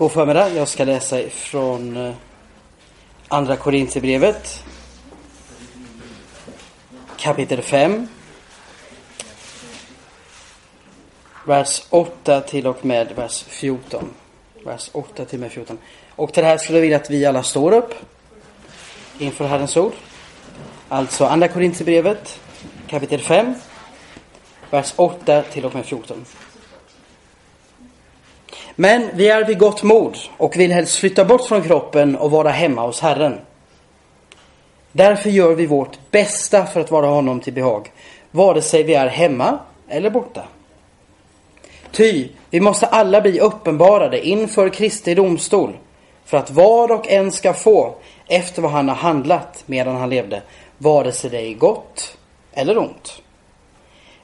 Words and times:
God 0.00 0.12
förmiddag. 0.12 0.48
Jag 0.48 0.68
ska 0.68 0.84
läsa 0.84 1.20
från 1.30 1.96
eh, 1.96 2.14
Andra 3.28 3.56
Korinthierbrevet. 3.56 4.64
Kapitel 7.16 7.62
5. 7.62 8.08
Vers 11.46 11.82
8 11.90 12.40
till 12.40 12.66
och 12.66 12.84
med 12.84 13.12
vers 13.16 13.44
14. 13.48 14.10
Vers 14.64 14.90
8 14.92 15.24
till 15.24 15.38
och 15.38 15.40
med 15.40 15.52
14. 15.52 15.78
Och 16.16 16.32
till 16.32 16.42
det 16.42 16.48
här 16.48 16.58
skulle 16.58 16.78
jag 16.78 16.82
vilja 16.82 16.96
att 16.96 17.10
vi 17.10 17.26
alla 17.26 17.42
står 17.42 17.72
upp 17.72 17.94
inför 19.18 19.44
Herrens 19.44 19.76
ord. 19.76 19.92
Alltså 20.88 21.24
Andra 21.24 21.48
Korinthierbrevet 21.48 22.40
kapitel 22.86 23.20
5. 23.20 23.54
Vers 24.70 24.92
8 24.96 25.42
till 25.42 25.64
och 25.64 25.74
med 25.74 25.84
14. 25.84 26.24
Men 28.80 29.10
vi 29.14 29.28
är 29.28 29.44
vid 29.44 29.58
gott 29.58 29.82
mod 29.82 30.18
och 30.36 30.56
vill 30.56 30.72
helst 30.72 30.96
flytta 30.96 31.24
bort 31.24 31.44
från 31.44 31.62
kroppen 31.62 32.16
och 32.16 32.30
vara 32.30 32.50
hemma 32.50 32.86
hos 32.86 33.00
Herren. 33.00 33.38
Därför 34.92 35.30
gör 35.30 35.54
vi 35.54 35.66
vårt 35.66 35.98
bästa 36.10 36.66
för 36.66 36.80
att 36.80 36.90
vara 36.90 37.06
honom 37.06 37.40
till 37.40 37.52
behag, 37.52 37.90
vare 38.30 38.62
sig 38.62 38.82
vi 38.82 38.94
är 38.94 39.06
hemma 39.06 39.58
eller 39.88 40.10
borta. 40.10 40.44
Ty, 41.92 42.28
vi 42.50 42.60
måste 42.60 42.86
alla 42.86 43.20
bli 43.20 43.40
uppenbarade 43.40 44.26
inför 44.26 44.68
Kristi 44.68 45.14
domstol, 45.14 45.76
för 46.24 46.36
att 46.36 46.50
var 46.50 46.92
och 46.92 47.08
en 47.08 47.32
ska 47.32 47.54
få 47.54 47.94
efter 48.26 48.62
vad 48.62 48.70
han 48.70 48.88
har 48.88 48.96
handlat 48.96 49.62
medan 49.66 49.96
han 49.96 50.10
levde, 50.10 50.42
vare 50.78 51.12
sig 51.12 51.30
det 51.30 51.40
är 51.40 51.54
gott 51.54 52.16
eller 52.52 52.78
ont. 52.78 53.22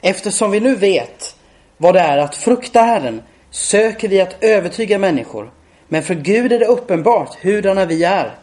Eftersom 0.01 0.51
vi 0.51 0.61
nu 0.61 0.75
vet 0.75 1.37
vad 1.77 1.95
det 1.95 2.01
är 2.01 2.19
att 2.19 2.37
frukta 2.37 2.81
Herren, 2.81 3.23
söker 3.51 4.09
vi 4.09 4.21
att 4.21 4.37
övertyga 4.45 4.99
människor. 4.99 5.51
Men 5.89 6.03
för 6.03 6.15
Gud 6.15 6.53
är 6.53 6.59
det 6.59 6.67
uppenbart 6.67 7.35
hurdana 7.35 7.85
vi 7.85 8.05
är. 8.05 8.35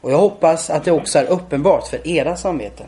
Och 0.00 0.12
jag 0.12 0.18
hoppas 0.18 0.70
att 0.70 0.84
det 0.84 0.92
också 0.92 1.18
är 1.18 1.24
uppenbart 1.24 1.86
för 1.86 2.08
era 2.08 2.36
samveten. 2.36 2.86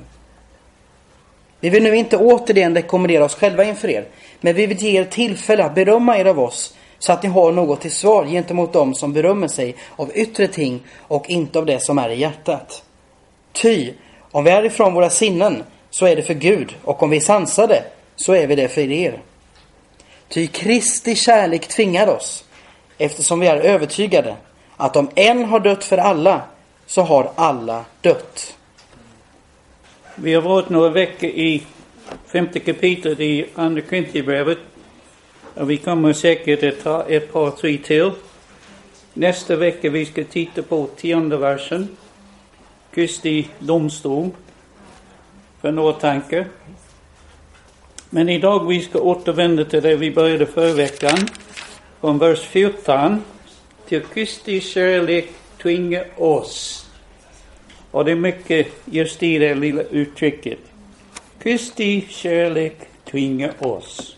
Vi 1.61 1.70
vill 1.70 1.83
nu 1.83 1.97
inte 1.97 2.16
återigen 2.16 2.75
rekommendera 2.75 3.25
oss 3.25 3.34
själva 3.34 3.64
inför 3.64 3.88
er, 3.88 4.05
men 4.41 4.55
vi 4.55 4.66
vill 4.66 4.83
ge 4.83 5.00
er 5.00 5.05
tillfälle 5.05 5.64
att 5.64 5.75
berömma 5.75 6.19
er 6.19 6.25
av 6.25 6.41
oss 6.41 6.75
så 6.98 7.12
att 7.12 7.22
ni 7.22 7.28
har 7.28 7.53
något 7.53 7.81
till 7.81 7.92
svar 7.92 8.25
gentemot 8.25 8.72
dem 8.72 8.94
som 8.94 9.12
berömmer 9.12 9.48
sig 9.48 9.77
av 9.97 10.10
yttre 10.14 10.47
ting 10.47 10.81
och 11.00 11.31
inte 11.31 11.58
av 11.58 11.66
det 11.66 11.81
som 11.81 11.98
är 11.98 12.08
i 12.08 12.20
hjärtat. 12.20 12.83
Ty, 13.53 13.92
om 14.31 14.44
vi 14.44 14.50
är 14.50 14.64
ifrån 14.64 14.94
våra 14.94 15.10
sinnen 15.10 15.62
så 15.91 16.06
är 16.06 16.16
det 16.16 16.22
för 16.22 16.34
Gud 16.34 16.77
och 16.84 17.03
om 17.03 17.10
vi 17.10 17.16
är 17.16 17.20
sansade 17.20 17.83
så 18.16 18.34
är 18.34 18.47
vi 18.47 18.55
det 18.55 18.69
för 18.69 18.92
er. 18.92 19.20
Ty 20.34 20.46
Kristi 20.46 21.14
kärlek 21.14 21.68
tvingar 21.68 22.06
oss, 22.06 22.44
eftersom 22.98 23.40
vi 23.40 23.46
är 23.46 23.56
övertygade 23.56 24.36
att 24.76 24.96
om 24.96 25.10
en 25.14 25.44
har 25.44 25.60
dött 25.60 25.84
för 25.84 25.98
alla, 25.98 26.42
så 26.86 27.02
har 27.02 27.30
alla 27.34 27.84
dött. 28.00 28.56
Vi 30.14 30.34
har 30.34 30.42
varit 30.42 30.68
några 30.68 30.88
veckor 30.88 31.30
i 31.30 31.62
femte 32.26 32.60
kapitlet 32.60 33.20
i 33.20 33.46
Andra 33.54 33.80
Korinthierbrevet. 33.80 34.58
Och 35.54 35.70
vi 35.70 35.76
kommer 35.76 36.12
säkert 36.12 36.62
att 36.62 36.84
ta 36.84 37.04
ett 37.08 37.32
par, 37.32 37.50
tre 37.50 37.78
till. 37.78 38.10
Nästa 39.12 39.56
vecka 39.56 39.91
vi 39.91 40.06
ska 40.06 40.24
titta 40.24 40.62
på 40.62 40.88
tionde 40.96 41.36
versen. 41.36 41.96
Kristi 42.94 43.48
domstol. 43.58 44.30
För 45.60 45.72
några 45.72 45.92
tankar. 45.92 46.46
Men 48.14 48.28
idag 48.28 48.66
vi 48.68 48.82
ska 48.82 49.00
återvända 49.00 49.64
till 49.64 49.82
det 49.82 49.96
vi 49.96 50.10
började 50.10 50.46
förra 50.46 50.72
veckan. 50.72 51.18
Från 52.00 52.18
vers 52.18 52.40
14. 52.40 53.22
Till 53.88 54.02
Kristi 54.02 54.60
kärlek 54.60 55.30
tvinga 55.62 56.04
oss. 56.16 56.86
Och 57.90 58.04
det 58.04 58.10
är 58.10 58.16
mycket 58.16 58.66
just 58.84 59.22
i 59.22 59.38
det 59.38 59.54
lilla 59.54 59.82
uttrycket. 59.82 60.58
Kristi 61.42 62.06
kärlek 62.08 62.76
tvinga 63.04 63.53
oss. 63.58 64.16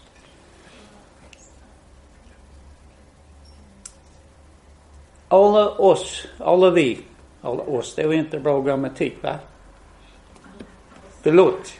Alla 5.28 5.70
oss, 5.70 6.26
alla 6.38 6.70
vi, 6.70 6.98
alla 7.40 7.62
oss, 7.62 7.94
det 7.94 8.06
var 8.06 8.14
inte 8.14 8.38
bra 8.38 8.62
grammatik 8.62 9.14
va? 9.22 9.38
Förlåt. 11.22 11.72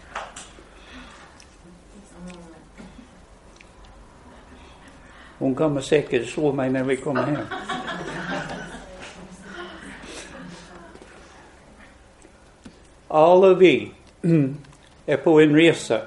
Hon 5.47 5.55
kommer 5.55 5.81
säkert 5.81 6.29
slå 6.29 6.53
mig 6.53 6.71
när 6.71 6.84
vi 6.84 6.97
kommer 6.97 7.23
hem. 7.23 7.45
Alla 13.09 13.55
vi 13.55 13.91
är 15.06 15.17
på 15.17 15.41
en 15.41 15.56
resa. 15.56 16.01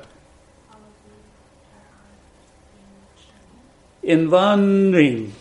En 4.02 4.30
vandring 4.30 5.32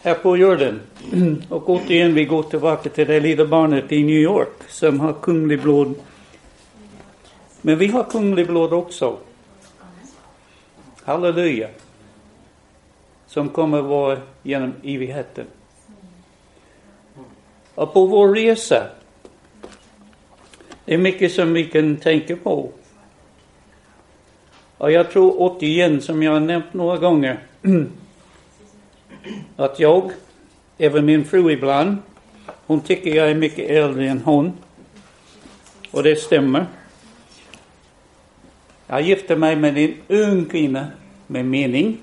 här 0.00 0.14
på 0.14 0.36
jorden. 0.36 0.80
Och 1.48 1.70
återigen, 1.70 2.14
vi 2.14 2.24
går 2.24 2.42
tillbaka 2.42 2.88
till 2.88 3.06
det 3.06 3.20
lilla 3.20 3.46
barnet 3.46 3.92
i 3.92 4.02
New 4.02 4.18
York 4.18 4.62
som 4.68 5.00
har 5.00 5.12
kunglig 5.12 5.62
blod. 5.62 5.94
Men 7.60 7.78
vi 7.78 7.86
har 7.86 8.04
kunglig 8.04 8.46
blod 8.46 8.72
också. 8.72 9.18
Halleluja. 11.04 11.68
Som 13.26 13.48
kommer 13.48 13.82
vara 13.82 14.18
genom 14.42 14.72
evigheten. 14.82 15.46
Och 17.74 17.92
på 17.92 18.06
vår 18.06 18.34
resa, 18.34 18.86
det 20.84 20.94
är 20.94 20.98
mycket 20.98 21.32
som 21.32 21.52
vi 21.52 21.64
kan 21.64 21.96
tänka 21.96 22.36
på. 22.36 22.70
Och 24.78 24.92
jag 24.92 25.10
tror 25.10 25.34
återigen, 25.38 26.00
som 26.00 26.22
jag 26.22 26.32
har 26.32 26.40
nämnt 26.40 26.74
några 26.74 26.96
gånger, 26.96 27.38
att 29.56 29.80
jag, 29.80 30.12
även 30.78 31.04
min 31.04 31.24
fru 31.24 31.50
ibland, 31.50 31.96
hon 32.66 32.80
tycker 32.80 33.16
jag 33.16 33.30
är 33.30 33.34
mycket 33.34 33.70
äldre 33.70 34.08
än 34.08 34.20
hon. 34.20 34.52
Och 35.90 36.02
det 36.02 36.16
stämmer. 36.16 36.66
Jag 38.94 39.02
gifte 39.02 39.36
mig 39.36 39.56
med 39.56 39.78
en 39.78 39.94
ung 40.08 40.44
kvinna 40.44 40.86
med 41.26 41.44
mening. 41.44 42.02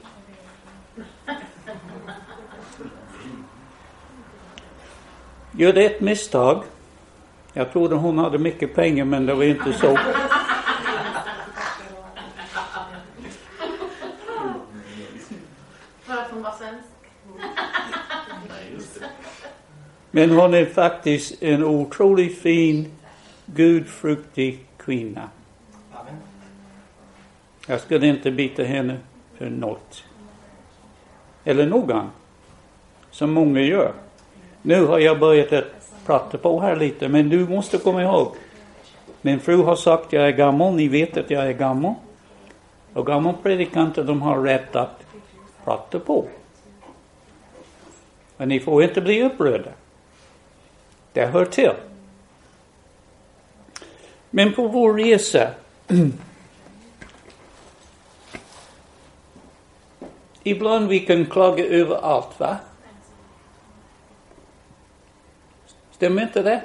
Gjorde 5.52 5.84
ett 5.84 6.02
misstag. 6.02 6.64
Jag 7.54 7.72
trodde 7.72 7.96
hon 7.96 8.18
hade 8.18 8.38
mycket 8.38 8.76
pengar 8.76 9.06
men 9.06 9.26
det 9.26 9.34
var 9.34 9.44
inte 9.44 9.74
så. 9.74 9.98
Men 20.12 20.30
hon 20.30 20.54
är 20.54 20.66
faktiskt 20.66 21.44
en 21.44 21.64
otroligt 21.64 22.42
fin, 22.42 22.92
gudfruktig 23.46 24.66
kvinna. 24.78 25.30
Jag 27.68 27.82
skulle 27.82 28.08
inte 28.08 28.32
bita 28.32 28.64
henne 28.64 28.98
för 29.38 29.50
något. 29.50 30.04
Eller 31.44 31.66
någon. 31.66 32.10
Som 33.12 33.32
många 33.32 33.62
gör. 33.62 33.94
Nu 34.62 34.86
har 34.86 35.00
jag 35.00 35.20
börjat 35.20 35.54
att 35.54 35.66
prata 36.06 36.38
på 36.38 36.60
här 36.60 36.76
lite, 36.76 37.08
men 37.08 37.30
du 37.30 37.48
måste 37.48 37.78
komma 37.78 38.04
ihåg. 38.04 38.36
Min 39.22 39.40
fru 39.40 39.64
har 39.64 39.76
sagt 39.76 40.06
att 40.06 40.14
jag 40.14 40.28
är 40.28 40.32
gammal, 40.32 40.76
ni 40.76 40.88
vet 40.88 41.18
att 41.18 41.30
jag 41.30 41.48
är 41.48 41.54
gammal. 41.54 41.94
Och 42.94 43.06
gamla 43.06 43.34
predikanter, 43.34 44.04
de 44.04 44.22
har 44.22 44.44
rätt 44.44 44.76
att 44.76 45.06
prata 45.64 46.00
på. 46.00 46.26
Men 48.38 48.50
ni 48.50 48.60
får 48.60 48.84
inte 48.84 49.02
bli 49.02 49.24
upprörda. 49.24 49.72
Det 51.14 51.26
hör 51.26 51.46
till. 51.46 51.72
Men 54.30 54.54
på 54.54 54.68
vår 54.68 54.94
resa 54.94 55.50
Ibland 60.44 60.88
vi 60.88 61.00
kan 61.00 61.26
klaga 61.26 61.66
över 61.66 61.96
allt, 61.96 62.40
va? 62.40 62.58
Stämmer 65.92 66.22
inte 66.22 66.42
det? 66.42 66.62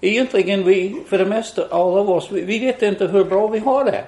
Egentligen 0.00 0.64
vi, 0.64 1.02
för 1.06 1.18
det 1.18 1.26
mesta, 1.26 1.66
alla 1.70 2.00
av 2.00 2.10
oss, 2.10 2.30
vi, 2.30 2.40
vi 2.40 2.58
vet 2.58 2.82
inte 2.82 3.06
hur 3.06 3.24
bra 3.24 3.48
vi 3.48 3.58
har 3.58 3.84
det. 3.84 4.04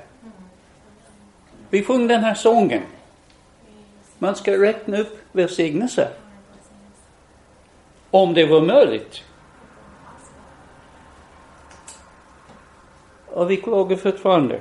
Vi 1.70 1.82
sjöng 1.82 2.06
den 2.06 2.24
här 2.24 2.34
sången. 2.34 2.82
Man 4.18 4.36
ska 4.36 4.62
räkna 4.62 4.98
upp 4.98 5.18
välsignelser. 5.32 6.08
Om 8.10 8.34
det 8.34 8.46
var 8.46 8.60
möjligt. 8.60 9.22
Och 13.26 13.50
vi 13.50 13.56
klagar 13.56 13.96
fortfarande. 13.96 14.60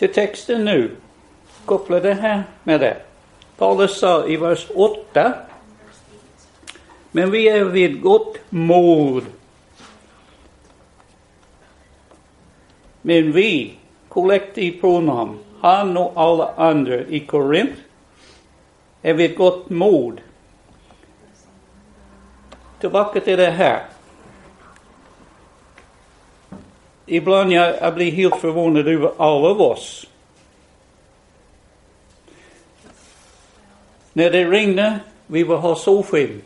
Till 0.00 0.12
texten 0.12 0.64
nu. 0.64 0.96
koppla 1.64 2.00
det 2.00 2.14
här 2.14 2.42
med 2.64 2.80
det. 2.80 2.96
Paulus 3.56 3.98
sa 3.98 4.26
i 4.26 4.36
vers 4.36 4.66
8. 4.74 5.32
Men 7.10 7.30
vi 7.30 7.48
är 7.48 7.64
vid 7.64 8.00
gott 8.00 8.38
mod. 8.48 9.24
Men 13.02 13.32
vi, 13.32 13.74
kollektiv 14.08 14.80
pronomen, 14.80 15.38
han 15.60 15.96
och 15.96 16.12
alla 16.14 16.54
andra 16.56 17.00
i 17.00 17.20
Korint, 17.20 17.76
är 19.02 19.14
vid 19.14 19.36
gott 19.36 19.70
mod. 19.70 20.20
Tillbaka 22.80 23.20
till 23.20 23.38
det 23.38 23.50
här. 23.50 23.84
Ibland 27.12 27.52
jag, 27.52 27.74
jag 27.80 27.94
blir 27.94 28.10
helt 28.10 28.36
förvånad 28.36 28.88
över 28.88 29.12
alla 29.16 29.48
av 29.48 29.60
oss. 29.60 30.06
När 34.12 34.30
det 34.30 34.44
regnar, 34.44 34.98
vi 35.26 35.42
vill 35.42 35.56
ha 35.56 35.76
solsken. 35.76 36.42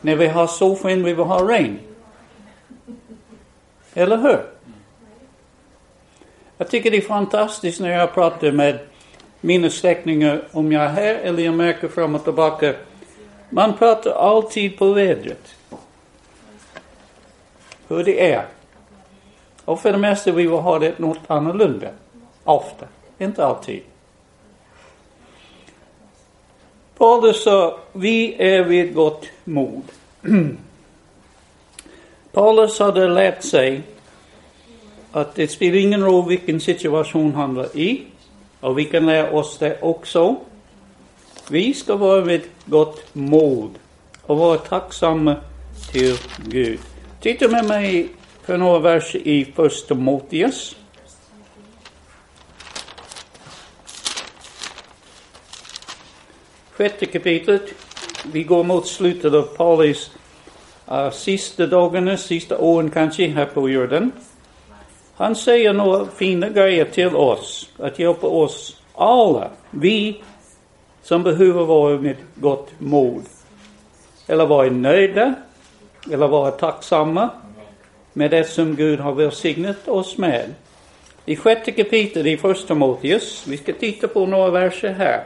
När 0.00 0.16
vi 0.16 0.26
har 0.26 0.46
solsken, 0.46 1.04
vi 1.04 1.12
vill 1.14 1.24
ha 1.24 1.48
regn. 1.50 1.78
Eller 3.94 4.16
hur? 4.16 4.40
Jag 6.58 6.70
tycker 6.70 6.90
det 6.90 6.96
är 6.96 7.00
fantastiskt 7.00 7.80
när 7.80 7.90
jag 7.90 8.14
pratar 8.14 8.52
med 8.52 8.78
mina 9.40 9.70
släktingar, 9.70 10.42
om 10.52 10.72
jag 10.72 10.84
är 10.84 10.88
här 10.88 11.14
eller 11.14 11.42
jag 11.42 11.54
märker 11.54 11.88
fram 11.88 12.14
och 12.14 12.24
tillbaka. 12.24 12.74
Man 13.50 13.76
pratar 13.76 14.10
alltid 14.10 14.78
på 14.78 14.92
vädret. 14.92 15.54
Hur 17.88 18.04
det 18.04 18.32
är. 18.32 18.57
Och 19.68 19.80
för 19.80 19.92
det 19.92 19.98
mesta 19.98 20.32
vi 20.32 20.42
vill 20.42 20.50
ha 20.50 20.78
det 20.78 20.98
något 20.98 21.18
annorlunda. 21.26 21.88
Ofta. 22.44 22.86
Inte 23.18 23.46
alltid. 23.46 23.82
Paulus 26.98 27.44
sa, 27.44 27.78
vi 27.92 28.34
är 28.38 28.62
vid 28.62 28.94
gott 28.94 29.26
mod. 29.44 29.82
Paulus 32.32 32.78
hade 32.78 33.08
lärt 33.08 33.42
sig 33.42 33.82
att 35.12 35.34
det 35.34 35.48
spelar 35.48 35.76
ingen 35.76 36.04
roll 36.04 36.28
vilken 36.28 36.60
situation 36.60 37.34
han 37.34 37.54
var 37.54 37.76
i. 37.76 38.04
Och 38.60 38.78
vi 38.78 38.84
kan 38.84 39.06
lära 39.06 39.30
oss 39.30 39.58
det 39.58 39.78
också. 39.80 40.36
Vi 41.50 41.74
ska 41.74 41.96
vara 41.96 42.20
vid 42.20 42.42
gott 42.64 43.14
mod 43.14 43.70
och 44.22 44.38
vara 44.38 44.58
tacksamma 44.58 45.36
till 45.92 46.16
Gud. 46.46 46.80
Titta 47.20 47.48
med 47.48 47.64
mig 47.64 48.08
för 48.48 48.56
några 48.56 48.78
verser 48.78 49.28
i 49.28 49.44
Första 49.44 49.94
Timoteus. 49.94 50.76
Sjätte 56.70 57.06
kapitlet. 57.06 57.62
Vi 58.32 58.42
går 58.42 58.64
mot 58.64 58.86
slutet 58.86 59.34
av 59.34 59.42
Paulus 59.42 60.10
uh, 60.90 61.10
sista 61.10 61.66
dagarna, 61.66 62.16
sista 62.16 62.58
åren 62.58 62.90
kanske 62.90 63.28
här 63.28 63.46
på 63.46 63.68
jorden. 63.68 64.12
Han 65.16 65.36
säger 65.36 65.72
några 65.72 66.06
fina 66.06 66.48
grejer 66.48 66.84
till 66.84 67.16
oss, 67.16 67.68
att 67.78 67.98
hjälpa 67.98 68.26
oss 68.26 68.82
alla, 68.94 69.50
vi 69.70 70.22
som 71.02 71.22
behöver 71.22 71.64
vara 71.64 71.98
med 71.98 72.16
gott 72.34 72.70
mod. 72.78 73.22
Eller 74.26 74.46
vara 74.46 74.70
nöjda, 74.70 75.34
eller 76.10 76.28
vara 76.28 76.50
tacksamma 76.50 77.30
med 78.18 78.30
det 78.30 78.44
som 78.44 78.76
Gud 78.76 79.00
har 79.00 79.12
välsignat 79.12 79.88
oss 79.88 80.18
med. 80.18 80.54
I 81.24 81.36
sjätte 81.36 81.72
kapitlet 81.72 82.26
i 82.26 82.36
första 82.36 82.66
Timoteus, 82.66 83.46
vi 83.46 83.56
ska 83.56 83.72
titta 83.72 84.08
på 84.08 84.26
några 84.26 84.50
verser 84.50 84.92
här. 84.92 85.24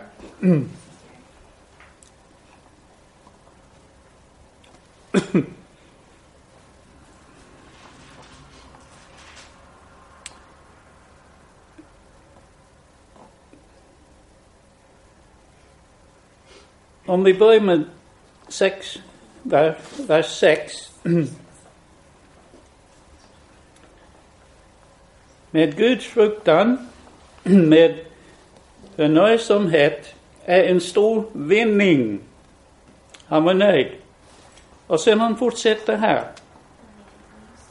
Om 17.07 17.25
vi 17.25 17.35
börjar 17.35 17.61
med 17.61 17.85
sex, 18.49 18.99
vers, 19.43 19.77
vers 19.97 20.27
6. 20.27 20.73
Med 25.53 25.77
Guds 25.77 26.07
fruktan, 26.07 26.89
med 27.43 27.95
förnöjsamhet, 28.97 30.15
är 30.45 30.65
en 30.65 30.81
stor 30.81 31.25
vinning. 31.33 32.21
Han 33.27 33.45
var 33.45 33.55
nöjd. 33.55 33.89
Och 34.87 35.01
sen 35.01 35.21
han 35.21 35.37
fortsätter 35.37 35.97
här. 35.97 36.25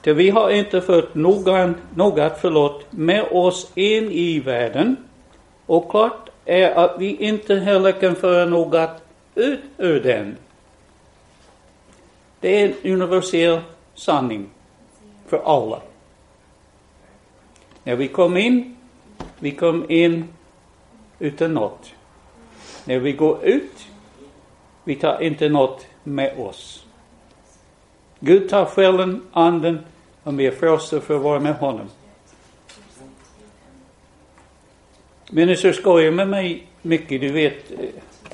Till 0.02 0.14
vi 0.14 0.30
har 0.30 0.50
inte 0.50 0.82
fört 0.82 1.16
någon, 1.16 1.76
något 1.96 2.38
förlåt 2.42 2.86
med 2.90 3.24
oss 3.32 3.72
in 3.76 4.12
i 4.12 4.40
världen. 4.40 4.98
Och 5.66 5.90
klart 5.90 6.30
är 6.46 6.72
att 6.72 6.96
vi 7.00 7.16
inte 7.16 7.56
heller 7.56 7.92
kan 7.92 8.16
föra 8.16 8.46
något 8.46 8.90
ut 9.36 9.60
ur 9.78 10.00
den. 10.00 10.38
Det 12.40 12.62
är 12.62 12.66
en 12.66 12.94
universell 12.94 13.60
sanning 13.96 14.50
för 15.28 15.42
alla. 15.46 15.82
När 17.84 17.96
vi 17.96 18.08
kom 18.08 18.38
in, 18.38 18.78
vi 19.40 19.52
kom 19.52 19.92
in 19.92 20.28
utan 21.20 21.54
något. 21.54 21.94
När 22.86 23.00
vi 23.00 23.12
går 23.12 23.44
ut, 23.44 23.88
vi 24.84 24.96
tar 24.96 25.22
inte 25.22 25.50
något 25.50 25.86
med 26.04 26.40
oss. 26.40 26.86
Gud 28.20 28.50
tar 28.50 28.66
själen, 28.66 29.22
anden, 29.32 29.80
och 30.24 30.40
vi 30.40 30.46
är 30.46 30.52
frälsta 30.52 31.02
för 31.02 31.16
att 31.16 31.22
vara 31.22 31.40
med 31.40 31.56
honom. 31.56 31.88
Människor 35.30 35.72
skojar 35.72 36.12
med 36.12 36.28
mig 36.28 36.68
mycket, 36.82 37.22
du 37.22 37.32
vet. 37.32 37.72
Eh, 37.72 37.78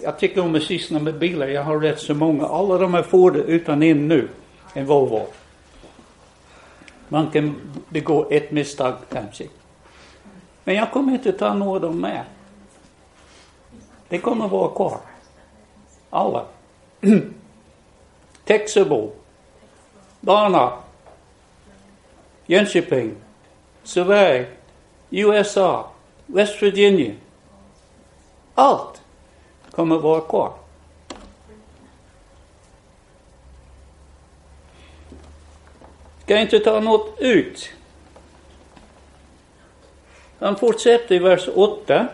jag 0.03 0.19
tycker 0.19 0.41
om 0.41 0.55
att 0.55 0.63
syssla 0.63 0.99
med 0.99 1.19
bilar, 1.19 1.47
jag 1.47 1.63
har 1.63 1.79
rätt 1.79 1.99
så 1.99 2.13
många. 2.13 2.45
Alla 2.45 2.77
de 2.77 2.93
här 2.93 3.03
Ford 3.03 3.35
utan 3.35 3.83
en 3.83 4.07
nu, 4.07 4.27
en 4.73 4.85
Volvo. 4.85 5.27
Man 7.09 7.31
kan 7.31 7.55
begå 7.89 8.27
ett 8.29 8.51
misstag 8.51 8.93
kanske. 9.11 9.47
Men 10.63 10.75
jag 10.75 10.91
kommer 10.91 11.13
inte 11.13 11.31
ta 11.31 11.53
några 11.53 11.71
av 11.75 11.81
dem 11.81 12.01
med. 12.01 12.23
Det 14.09 14.17
kommer 14.17 14.47
vara 14.47 14.69
kvar. 14.69 14.99
Alla. 16.09 16.45
Texabo, 18.45 19.11
Dana. 20.21 20.73
Jönköping, 22.45 23.15
Sverige, 23.83 24.47
USA, 25.09 25.91
West 26.25 26.63
Virginia. 26.63 27.13
Allt 28.55 29.01
kommer 29.71 29.97
vara 29.97 30.21
kvar. 30.21 30.53
Ska 36.27 36.39
inte 36.39 36.59
ta 36.59 36.79
något 36.79 37.15
ut. 37.19 37.69
Han 40.39 40.55
fortsätter 40.55 41.15
i 41.15 41.19
vers 41.19 41.49
8. 41.55 42.07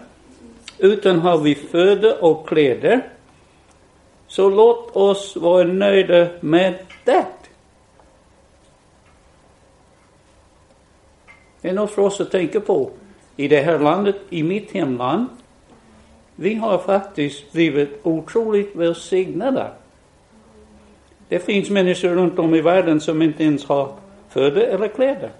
Utan 0.78 1.20
har 1.20 1.38
vi 1.38 1.56
föda 1.56 2.16
och 2.16 2.48
kläder. 2.48 3.10
Så 4.28 4.50
låt 4.50 4.96
oss 4.96 5.36
vara 5.36 5.64
nöjda 5.64 6.28
med 6.40 6.80
det. 7.04 7.26
Det 11.62 11.70
är 11.70 11.74
något 11.74 11.92
för 11.92 12.02
oss 12.02 12.22
att 12.22 12.32
tänka 12.32 12.60
på. 12.60 12.92
I 13.36 13.48
det 13.48 13.62
här 13.62 13.80
landet, 13.80 14.16
i 14.30 14.44
mitt 14.44 14.72
hemland, 14.72 15.28
vi 16.36 16.56
har 16.56 16.78
faktiskt 16.78 17.52
blivit 17.52 18.00
otroligt 18.04 18.76
välsignade. 18.76 19.72
Det 21.28 21.40
finns 21.40 21.70
människor 21.70 22.10
runt 22.10 22.40
om 22.40 22.56
i 22.56 22.62
världen 22.62 23.02
som 23.02 23.22
inte 23.22 23.44
ens 23.44 23.66
har 23.66 24.03
föda 24.34 24.62
eller 24.62 24.88
kläder. 24.88 25.32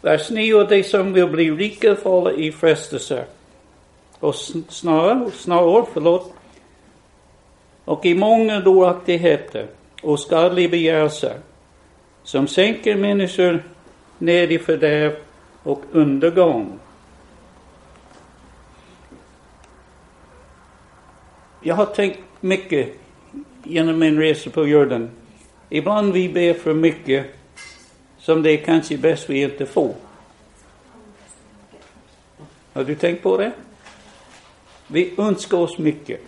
Vers 0.00 0.30
9. 0.30 0.64
De 0.64 0.84
som 0.84 1.12
vill 1.12 1.26
bli 1.26 1.50
rika 1.50 1.96
faller 1.96 2.40
i 2.40 2.52
frestelser 2.52 3.24
och 4.18 4.34
snarare, 4.68 5.30
snarare, 5.30 5.84
förlåt, 5.92 6.32
och 7.84 8.06
i 8.06 8.14
många 8.14 8.60
dåraktigheter 8.60 9.66
och 10.02 10.20
skadliga 10.20 10.68
begärelser 10.68 11.38
som 12.22 12.48
sänker 12.48 12.96
människor 12.96 13.62
ned 14.18 14.52
i 14.52 14.58
fördärv 14.58 15.16
och 15.62 15.82
undergång. 15.92 16.78
Jag 21.60 21.74
har 21.74 21.86
tänkt 21.86 22.20
mycket 22.40 22.92
genom 23.64 23.98
min 23.98 24.18
resa 24.18 24.50
på 24.50 24.66
jorden. 24.66 25.10
Ibland 25.68 26.12
vi 26.12 26.28
ber 26.28 26.54
för 26.54 26.74
mycket 26.74 27.26
som 28.18 28.42
det 28.42 28.50
är 28.50 28.56
kanske 28.56 28.98
bäst 28.98 29.30
vi 29.30 29.42
inte 29.42 29.66
får. 29.66 29.94
Har 32.72 32.84
du 32.84 32.94
tänkt 32.94 33.22
på 33.22 33.36
det? 33.36 33.52
Vi 34.86 35.14
önskar 35.18 35.58
oss 35.58 35.78
mycket. 35.78 36.20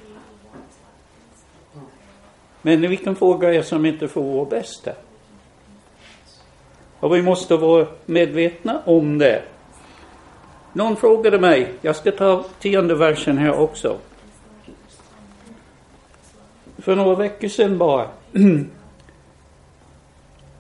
Men 2.62 2.80
vi 2.80 2.96
kan 2.96 3.16
få 3.16 3.36
grejer 3.38 3.62
som 3.62 3.86
inte 3.86 4.08
får 4.08 4.22
vår 4.22 4.46
bästa. 4.46 4.92
Och 7.00 7.14
vi 7.14 7.22
måste 7.22 7.56
vara 7.56 7.86
medvetna 8.06 8.82
om 8.84 9.18
det. 9.18 9.42
Någon 10.72 10.96
frågade 10.96 11.38
mig, 11.38 11.72
jag 11.80 11.96
ska 11.96 12.12
ta 12.12 12.44
tionde 12.60 12.94
versen 12.94 13.38
här 13.38 13.52
också. 13.60 13.98
För 16.84 16.96
några 16.96 17.14
veckor 17.14 17.48
sedan 17.48 17.78
bara. 17.78 18.08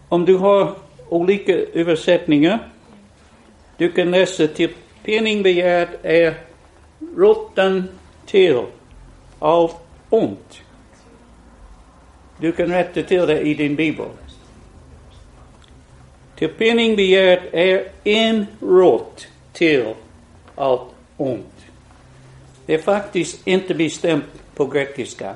Om 0.08 0.24
du 0.24 0.36
har 0.36 0.74
olika 1.08 1.52
översättningar. 1.52 2.68
Du 3.76 3.92
kan 3.92 4.10
läsa 4.10 4.46
till 4.46 4.70
penningbegäret 5.04 5.88
är 6.02 6.34
roten 7.16 7.88
till 8.26 8.62
allt 9.38 9.76
ont. 10.10 10.60
Du 12.40 12.52
kan 12.52 12.66
rätta 12.66 13.02
till 13.02 13.26
det 13.26 13.40
i 13.40 13.54
din 13.54 13.76
bibel. 13.76 14.08
Till 16.36 16.48
penningbegäret 16.48 17.54
är 17.54 17.88
en 18.04 18.46
rot 18.60 19.26
till 19.52 19.94
allt 20.54 20.88
ont. 21.16 21.66
Det 22.66 22.74
är 22.74 22.82
faktiskt 22.82 23.46
inte 23.46 23.74
bestämt 23.74 24.24
på 24.54 24.66
grekiska. 24.66 25.34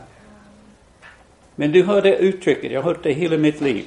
Men 1.61 1.73
du 1.73 1.83
hör 1.83 2.03
det 2.03 2.17
uttrycket, 2.17 2.73
jag 2.73 2.83
har 2.83 2.91
hört 2.95 3.03
det 3.03 3.13
hela 3.13 3.37
mitt 3.37 3.61
liv. 3.61 3.87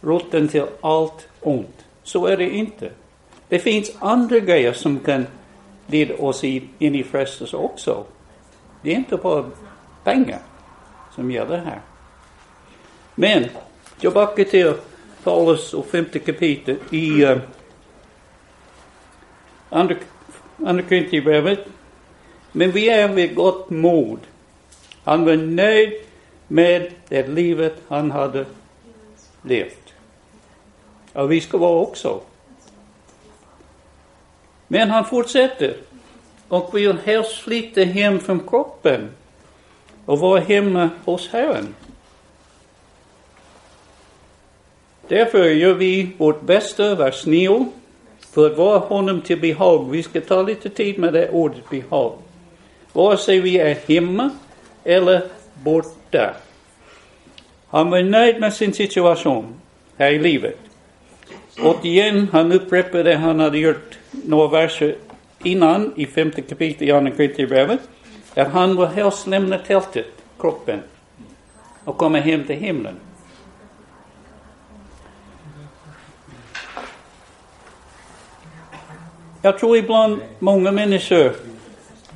Roten 0.00 0.48
till 0.48 0.64
allt 0.80 1.28
ont. 1.40 1.84
Så 2.02 2.26
är 2.26 2.36
det 2.36 2.50
inte. 2.50 2.90
Det 3.48 3.58
finns 3.58 3.90
andra 3.98 4.38
grejer 4.38 4.72
som 4.72 4.98
kan 4.98 5.26
leda 5.86 6.14
oss 6.14 6.44
in 6.44 6.68
i 6.78 7.04
frestelse 7.04 7.56
också. 7.56 8.04
Det 8.82 8.90
är 8.90 8.94
inte 8.94 9.16
bara 9.16 9.50
pengar 10.04 10.38
som 11.14 11.30
gäller 11.30 11.58
här. 11.58 11.80
Men 13.14 13.44
tillbaka 14.00 14.44
till 14.44 14.74
Paulus 15.24 15.74
och 15.74 15.86
femte 15.86 16.18
kapitlet 16.18 16.78
i 16.90 17.24
uh, 17.24 17.38
andra, 19.70 19.94
andra 20.66 20.82
Korinthierbrevet. 20.82 21.66
Men 22.52 22.70
vi 22.70 22.88
är 22.88 23.08
vid 23.08 23.34
gott 23.34 23.70
mod. 23.70 24.20
Han 25.08 25.24
var 25.24 25.36
nöjd 25.36 25.92
med 26.48 26.92
det 27.08 27.28
livet 27.28 27.74
han 27.88 28.10
hade 28.10 28.46
levt. 29.42 29.94
Och 31.12 31.32
vi 31.32 31.40
ska 31.40 31.58
vara 31.58 31.80
också. 31.80 32.20
Men 34.66 34.90
han 34.90 35.04
fortsätter 35.04 35.76
och 36.48 36.76
vill 36.76 36.98
helst 37.04 37.38
flytta 37.38 37.80
hem 37.84 38.20
från 38.20 38.48
kroppen 38.48 39.08
och 40.04 40.18
vara 40.18 40.40
hemma 40.40 40.90
hos 41.04 41.28
Herren. 41.28 41.74
Därför 45.08 45.44
gör 45.44 45.74
vi 45.74 46.10
vårt 46.18 46.40
bästa, 46.40 46.94
vers 46.94 47.26
9, 47.26 47.66
för 48.20 48.50
att 48.50 48.58
vara 48.58 48.78
honom 48.78 49.20
till 49.20 49.40
behag. 49.40 49.90
Vi 49.90 50.02
ska 50.02 50.20
ta 50.20 50.42
lite 50.42 50.68
tid 50.68 50.98
med 50.98 51.12
det 51.12 51.30
ordet 51.30 51.70
behag. 51.70 52.12
Vare 52.92 53.16
sig 53.16 53.40
vi 53.40 53.58
är 53.58 53.74
hemma 53.74 54.30
eller 54.84 55.22
borta. 55.54 56.34
Han 57.68 57.90
var 57.90 58.02
nöjd 58.02 58.40
med 58.40 58.54
sin 58.54 58.72
situation 58.72 59.54
här 59.96 60.10
i 60.10 60.18
livet. 60.18 60.58
Och 61.62 61.84
igen, 61.84 62.28
han 62.32 62.52
upprepade 62.52 63.02
det 63.02 63.16
han 63.16 63.40
hade 63.40 63.58
gjort 63.58 63.98
några 64.10 64.48
verser 64.48 64.96
innan 65.42 65.92
i 65.96 66.06
femte 66.06 66.42
kapitlet 66.42 66.82
i 66.82 66.92
Andra 66.92 67.10
Korinthierbrevet. 67.10 67.80
Att 68.34 68.48
han 68.48 68.76
vill 68.76 68.86
helst 68.86 69.26
lämna 69.26 69.58
tältet, 69.58 70.06
kroppen, 70.38 70.82
och 71.84 71.96
komma 71.96 72.18
hem 72.18 72.44
till 72.44 72.56
himlen. 72.56 72.94
Jag 79.42 79.58
tror 79.58 79.76
ibland 79.76 80.20
många 80.38 80.72
människor 80.72 81.32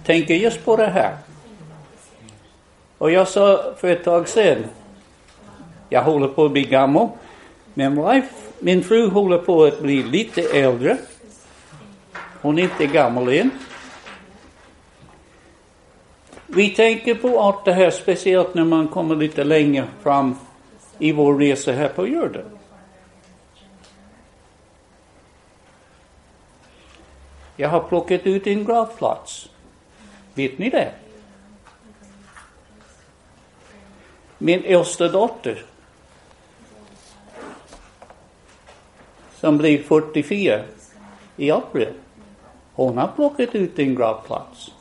tänker 0.04 0.34
just 0.34 0.64
på 0.64 0.76
det 0.76 0.86
här. 0.86 1.16
Och 3.02 3.10
jag 3.10 3.28
sa 3.28 3.74
för 3.76 3.88
ett 3.88 4.04
tag 4.04 4.28
sedan, 4.28 4.64
jag 5.88 6.02
håller 6.02 6.28
på 6.28 6.44
att 6.44 6.52
bli 6.52 6.62
gammal, 6.62 7.08
men 7.74 7.94
wife, 7.94 8.28
min 8.58 8.84
fru 8.84 9.08
håller 9.08 9.38
på 9.38 9.64
att 9.64 9.80
bli 9.80 10.02
lite 10.02 10.42
äldre. 10.42 10.96
Hon 12.42 12.58
är 12.58 12.62
inte 12.62 12.86
gammal 12.86 13.28
än. 13.28 13.50
Vi 16.46 16.70
tänker 16.70 17.14
på 17.14 17.40
allt 17.40 17.64
det 17.64 17.72
här, 17.72 17.90
speciellt 17.90 18.54
när 18.54 18.64
man 18.64 18.88
kommer 18.88 19.16
lite 19.16 19.44
längre 19.44 19.86
fram 20.02 20.36
i 20.98 21.12
vår 21.12 21.38
resa 21.38 21.72
här 21.72 21.88
på 21.88 22.08
jorden. 22.08 22.44
Jag 27.56 27.68
har 27.68 27.80
plockat 27.80 28.26
ut 28.26 28.46
en 28.46 28.64
gravplats. 28.64 29.48
Vet 30.34 30.58
ni 30.58 30.70
det? 30.70 30.92
Min 34.44 34.64
äldsta 34.64 35.08
dotter 35.08 35.64
som 39.34 39.58
blir 39.58 39.82
44 39.82 40.64
i 41.36 41.50
april. 41.50 41.92
Hon 42.74 42.98
har 42.98 43.08
plockat 43.08 43.54
ut 43.54 43.78
en 43.78 43.94
gravplats. 43.94 44.72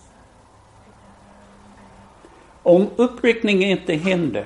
Om 2.64 2.90
uppryckningen 2.96 3.70
inte 3.70 3.94
händer 3.94 4.46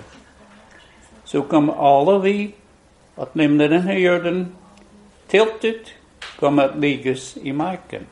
så 1.23 1.41
kommer 1.41 1.73
alla 1.73 2.19
vi 2.19 2.55
att 3.15 3.35
lämna 3.35 3.67
den 3.67 3.81
här 3.81 3.97
jorden. 3.97 4.55
Tältet 5.27 5.87
kommer 6.39 6.63
att 6.63 6.77
liggas 6.77 7.37
i 7.37 7.53
marken. 7.53 8.05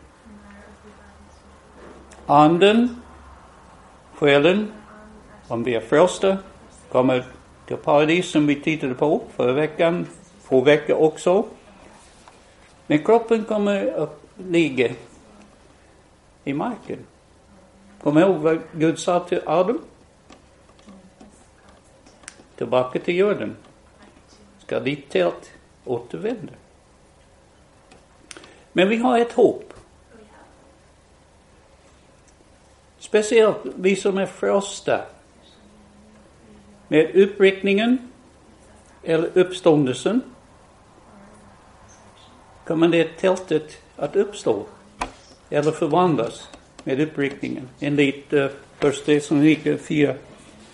Anden, 2.26 3.02
själen, 4.16 4.72
om 5.48 5.64
vi 5.64 5.76
är 5.76 5.82
frälsta, 5.82 6.38
kommer 6.94 7.26
till 7.68 7.78
paradis 7.78 8.32
som 8.32 8.48
vi 8.48 8.62
tittade 8.62 8.94
på 8.94 9.22
förra 9.36 9.54
veckan, 9.54 10.08
två 10.48 10.62
veckor 10.62 10.96
också. 10.96 11.46
Men 12.88 13.04
kroppen 13.04 13.44
kommer 13.44 14.04
att 14.04 14.22
ligga 14.38 14.90
i 16.44 16.54
marken. 16.54 17.00
Kom 18.04 18.18
ihåg 18.18 18.36
vad 18.36 18.60
Gud 18.72 19.00
sa 19.00 19.20
till 19.20 19.42
Adam? 19.46 19.82
Tillbaka 22.56 23.00
till 23.00 23.16
jorden. 23.16 23.56
Ska 24.60 24.80
ditt 24.80 25.10
tält 25.10 25.52
återvända. 25.86 26.54
Men 28.74 28.90
vi 28.90 28.98
har 28.98 29.20
ett 29.20 29.32
hopp. 29.32 29.74
Speciellt 33.00 33.58
vi 33.76 33.96
som 33.96 34.18
är 34.18 34.26
frosta. 34.26 35.06
Med 36.88 37.16
uppräckningen 37.16 37.98
eller 39.04 39.30
uppståndelsen 39.38 40.22
kommer 42.66 42.88
det 42.88 43.18
tältet 43.18 43.78
att 43.96 44.16
uppstå 44.16 44.66
eller 45.50 45.72
förvandlas 45.72 46.50
med 46.84 47.00
uppriktningen 47.00 47.70
enligt 47.80 48.34
uh, 48.34 48.48
Första 48.80 49.06
Thessaloniker 49.06 49.78
4, 49.78 50.16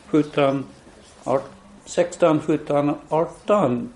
17, 0.08 0.66
16, 1.86 2.40
17, 2.42 2.96
18. 3.10 3.94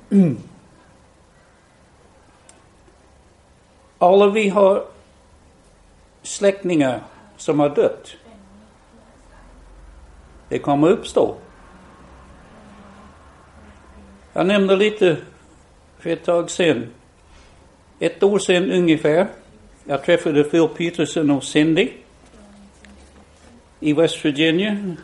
Alla 3.97 4.27
vi 4.27 4.49
har 4.49 4.85
släktingar 6.21 7.03
som 7.37 7.59
har 7.59 7.69
dött. 7.69 8.15
Det 10.49 10.59
kommer 10.59 10.89
uppstå. 10.89 11.35
Jag 14.33 14.45
nämnde 14.45 14.75
lite 14.75 15.17
för 15.99 16.09
ett 16.09 16.23
tag 16.23 16.49
sedan 16.49 16.89
ett 17.99 18.23
år 18.23 18.39
sedan 18.39 18.71
ungefär. 18.71 19.27
Jag 19.85 20.03
träffade 20.03 20.43
Phil 20.43 20.67
Peterson 20.67 21.29
och 21.29 21.43
Cindy 21.43 21.89
i 23.79 23.93
West 23.93 24.25
Virginia. 24.25 24.95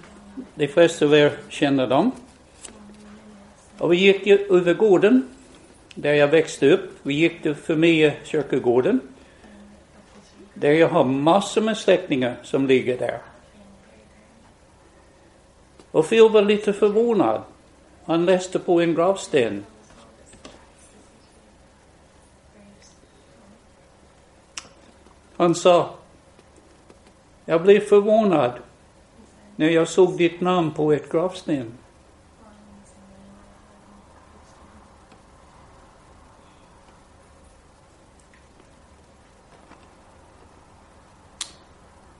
De 0.55 0.67
flesta 0.67 1.05
av 1.05 1.13
er 1.13 1.31
känner 1.49 1.87
dem. 1.87 2.11
Och 3.77 3.93
vi 3.93 3.97
gick 3.97 4.27
över 4.27 4.73
gården 4.73 5.29
där 5.95 6.13
jag 6.13 6.27
växte 6.27 6.71
upp. 6.71 6.91
Vi 7.03 7.13
gick 7.13 7.41
till 7.41 7.55
familjekyrkogården. 7.55 8.25
kyrkogården. 8.25 8.99
Där 10.53 10.71
jag 10.71 10.89
har 10.89 11.03
massor 11.03 11.61
med 11.61 11.77
släktingar 11.77 12.35
som 12.43 12.67
ligger 12.67 12.97
där. 12.97 13.21
Och 15.91 16.09
Phil 16.09 16.29
var 16.29 16.41
lite 16.41 16.73
förvånad. 16.73 17.41
Han 18.09 18.25
läste 18.25 18.59
på 18.59 18.81
en 18.81 18.95
gravsten. 18.95 19.65
Han 25.37 25.55
sa, 25.55 25.95
jag 27.45 27.61
blev 27.61 27.79
förvånad 27.79 28.51
när 29.55 29.69
jag 29.69 29.87
såg 29.87 30.17
ditt 30.17 30.41
namn 30.41 30.71
på 30.71 30.93
ett 30.93 31.11
gravsten. 31.11 31.77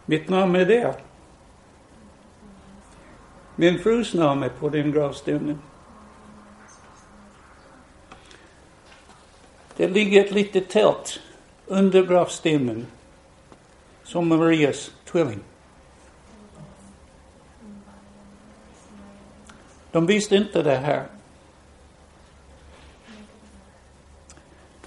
Mitt 0.05 0.29
namn 0.29 0.55
är 0.55 0.65
där. 0.65 0.93
Min 3.55 3.79
frus 3.79 4.13
namn 4.13 4.43
är 4.43 4.49
på 4.49 4.69
den 4.69 4.91
gravstenen. 4.91 5.59
Det 9.79 9.87
ligger 9.87 10.25
ett 10.25 10.31
litet 10.31 10.69
tält 10.69 11.19
under 11.65 12.03
gravstenen 12.03 12.87
som 14.03 14.27
Marias 14.27 14.91
tvilling. 15.05 15.39
De 19.91 20.05
visste 20.05 20.35
inte 20.35 20.63
det 20.63 20.75
här. 20.75 21.03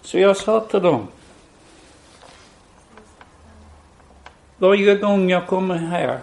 Så 0.03 0.19
jag 0.19 0.37
sa 0.37 0.61
till 0.61 0.83
dem. 0.83 1.09
Varje 4.59 4.97
gång 4.97 5.31
jag 5.31 5.47
kommer 5.47 5.77
här. 5.77 6.21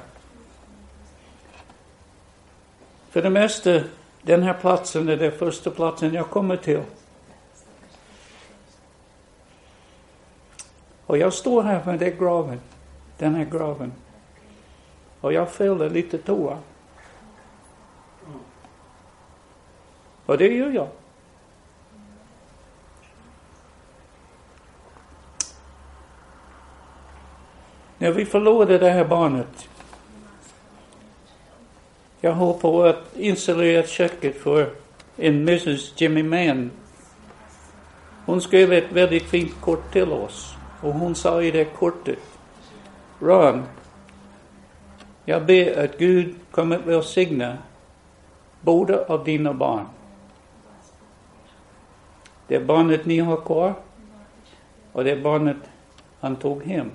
För 3.09 3.21
det 3.21 3.29
mesta, 3.29 3.81
den 4.21 4.43
här 4.43 4.53
platsen 4.53 5.09
är 5.09 5.17
den 5.17 5.31
första 5.31 5.71
platsen 5.71 6.13
jag 6.13 6.29
kommer 6.29 6.57
till. 6.57 6.81
Och 11.09 11.17
jag 11.17 11.33
står 11.33 11.63
här 11.63 11.85
med 11.85 11.99
den 11.99 12.17
graven, 12.17 12.59
den 13.17 13.35
här 13.35 13.45
graven. 13.45 13.93
Och 15.21 15.33
jag 15.33 15.51
fäller 15.51 15.89
lite 15.89 16.17
tårar. 16.17 16.57
Och 20.25 20.37
det 20.37 20.47
gör 20.47 20.71
jag. 20.71 20.87
När 27.97 28.11
vi 28.11 28.25
förlorade 28.25 28.77
det 28.77 28.91
här 28.91 29.05
barnet. 29.05 29.69
Jag 32.21 32.33
höll 32.33 32.53
på 32.53 32.83
att 32.83 33.15
installera 33.15 33.87
köket 33.87 34.37
för 34.37 34.73
en 35.17 35.35
Mrs 35.35 36.01
Jimmy 36.01 36.23
Mann. 36.23 36.71
Hon 38.25 38.41
skrev 38.41 38.73
ett 38.73 38.91
väldigt 38.91 39.23
fint 39.23 39.61
kort 39.61 39.91
till 39.91 40.11
oss. 40.11 40.58
Och 40.81 40.93
hon 40.93 41.15
sa 41.15 41.41
i 41.41 41.51
det 41.51 41.65
kortet. 41.65 42.19
Ron, 43.19 43.63
jag 45.25 45.45
ber 45.45 45.85
att 45.85 45.97
Gud 45.97 46.35
kommer 46.51 46.75
att 46.75 46.85
välsigna 46.85 47.57
båda 48.61 49.05
av 49.05 49.23
dina 49.23 49.53
barn. 49.53 49.85
Det 52.47 52.59
barnet 52.59 53.05
ni 53.05 53.19
har 53.19 53.37
kvar 53.37 53.73
och 54.91 55.03
det 55.03 55.15
barnet 55.15 55.57
han 56.19 56.35
tog 56.35 56.63
hem. 56.63 56.91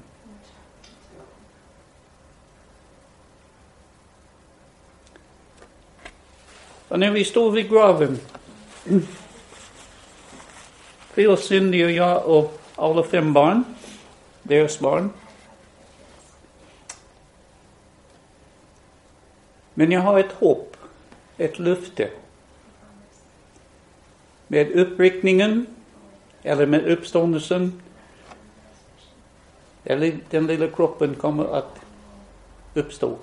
Och 6.89 6.99
när 6.99 7.11
vi 7.11 7.25
stod 7.25 7.53
vid 7.53 7.71
graven, 7.71 8.19
Phil, 11.15 11.37
Cindy 11.37 11.85
och 11.85 11.91
jag 11.91 12.27
och 12.27 12.64
alla 12.77 13.03
fem 13.03 13.33
barn, 13.33 13.65
deras 14.43 14.81
barn. 14.81 15.11
Men 19.75 19.93
jag 19.93 20.01
har 20.01 20.19
ett 20.19 20.33
hopp, 20.33 20.77
ett 21.37 21.59
löfte. 21.59 22.11
Med 24.47 24.73
uppryckningen, 24.73 25.67
eller 26.43 26.67
med 26.67 26.87
uppståndelsen, 26.87 27.83
den 30.31 30.47
lilla 30.47 30.69
kroppen 30.69 31.15
kommer 31.15 31.45
att 31.45 31.81
uppstå. 32.75 33.19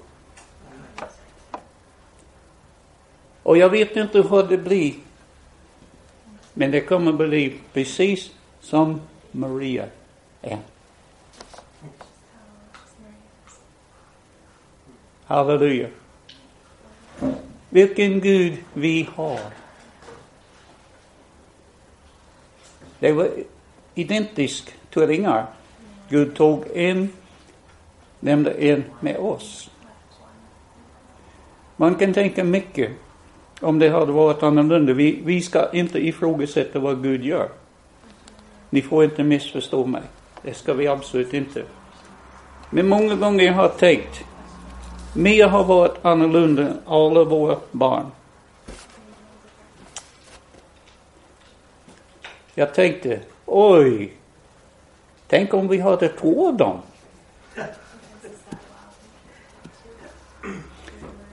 Och 3.43 3.57
jag 3.57 3.69
vet 3.69 3.95
inte 3.95 4.21
hur 4.21 4.43
det 4.43 4.57
blir. 4.57 4.93
Men 6.53 6.71
det 6.71 6.81
kommer 6.81 7.13
bli 7.13 7.59
precis 7.73 8.31
som 8.59 9.01
Maria 9.31 9.85
är. 10.41 10.59
Halleluja. 15.25 15.87
Vilken 17.69 18.19
Gud 18.19 18.57
vi 18.73 19.09
har. 19.15 19.39
Det 22.99 23.11
var 23.11 23.29
identiskt 23.95 24.73
tvillingar. 24.93 25.45
Gud 26.09 26.35
tog 26.35 26.65
en, 26.73 27.09
nämnde 28.19 28.51
en 28.51 28.83
med 28.99 29.17
oss. 29.17 29.69
Man 31.75 31.95
kan 31.95 32.13
tänka 32.13 32.43
mycket 32.43 32.91
om 33.61 33.79
det 33.79 33.89
hade 33.89 34.11
varit 34.11 34.43
annorlunda. 34.43 34.93
Vi, 34.93 35.21
vi 35.25 35.41
ska 35.41 35.71
inte 35.71 36.07
ifrågasätta 36.07 36.79
vad 36.79 37.03
Gud 37.03 37.25
gör. 37.25 37.49
Ni 38.73 38.81
får 38.81 39.03
inte 39.03 39.23
missförstå 39.23 39.85
mig. 39.85 40.01
Det 40.41 40.53
ska 40.53 40.73
vi 40.73 40.87
absolut 40.87 41.33
inte. 41.33 41.63
Men 42.69 42.87
många 42.87 43.15
gånger 43.15 43.45
jag 43.45 43.53
har 43.53 43.69
tänkt, 43.69 44.25
Mia 45.15 45.47
har 45.47 45.63
varit 45.63 46.05
annorlunda 46.05 46.61
än 46.61 46.79
alla 46.85 47.23
våra 47.23 47.57
barn. 47.71 48.11
Jag 52.53 52.73
tänkte, 52.73 53.19
oj, 53.45 54.13
tänk 55.27 55.53
om 55.53 55.67
vi 55.67 55.79
hade 55.79 56.07
två 56.07 56.47
av 56.47 56.57
dem. 56.57 56.81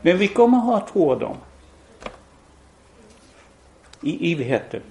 Men 0.03 0.19
vi 0.19 0.29
kommer 0.29 0.59
ha 0.59 0.87
två 0.93 1.13
av 1.13 1.19
dem. 1.19 1.37
I 4.01 4.33
evigheten. 4.33 4.83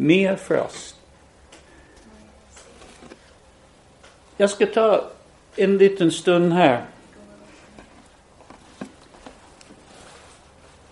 Mer 0.00 0.36
frost. 0.36 0.96
Jag 4.36 4.50
ska 4.50 4.66
ta 4.66 5.04
en 5.56 5.78
liten 5.78 6.10
stund 6.10 6.52
här. 6.52 6.84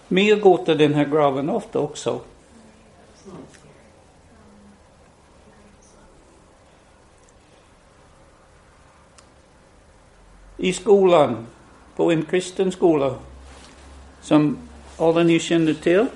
Mer 0.08 0.36
går 0.36 0.64
till 0.64 0.78
den 0.78 0.94
här 0.94 1.04
graven 1.04 1.50
ofta 1.50 1.78
också. 1.78 2.20
I 10.56 10.72
skolan, 10.72 11.46
på 11.96 12.12
en 12.12 12.24
kristen 12.24 12.72
skola, 12.72 13.14
som 14.20 14.58
alla 14.98 15.22
ni 15.22 15.40
känner 15.40 15.74
till, 15.74 16.06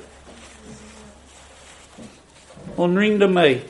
hon 2.76 2.98
ringde 2.98 3.28
mig 3.28 3.62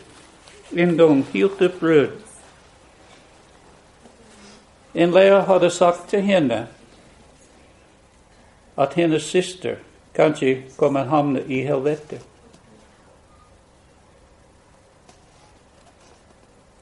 en 0.77 0.97
gång 0.97 1.25
helt 1.33 1.63
upprörd. 1.63 2.11
En 4.93 5.11
lärare 5.11 5.41
hade 5.43 5.71
sagt 5.71 6.11
till 6.11 6.21
henne 6.21 6.67
att 8.75 8.95
hennes 8.95 9.25
syster 9.25 9.79
kanske 10.13 10.63
kommer 10.77 11.05
hamna 11.05 11.41
i 11.41 11.63
helvetet. 11.63 12.27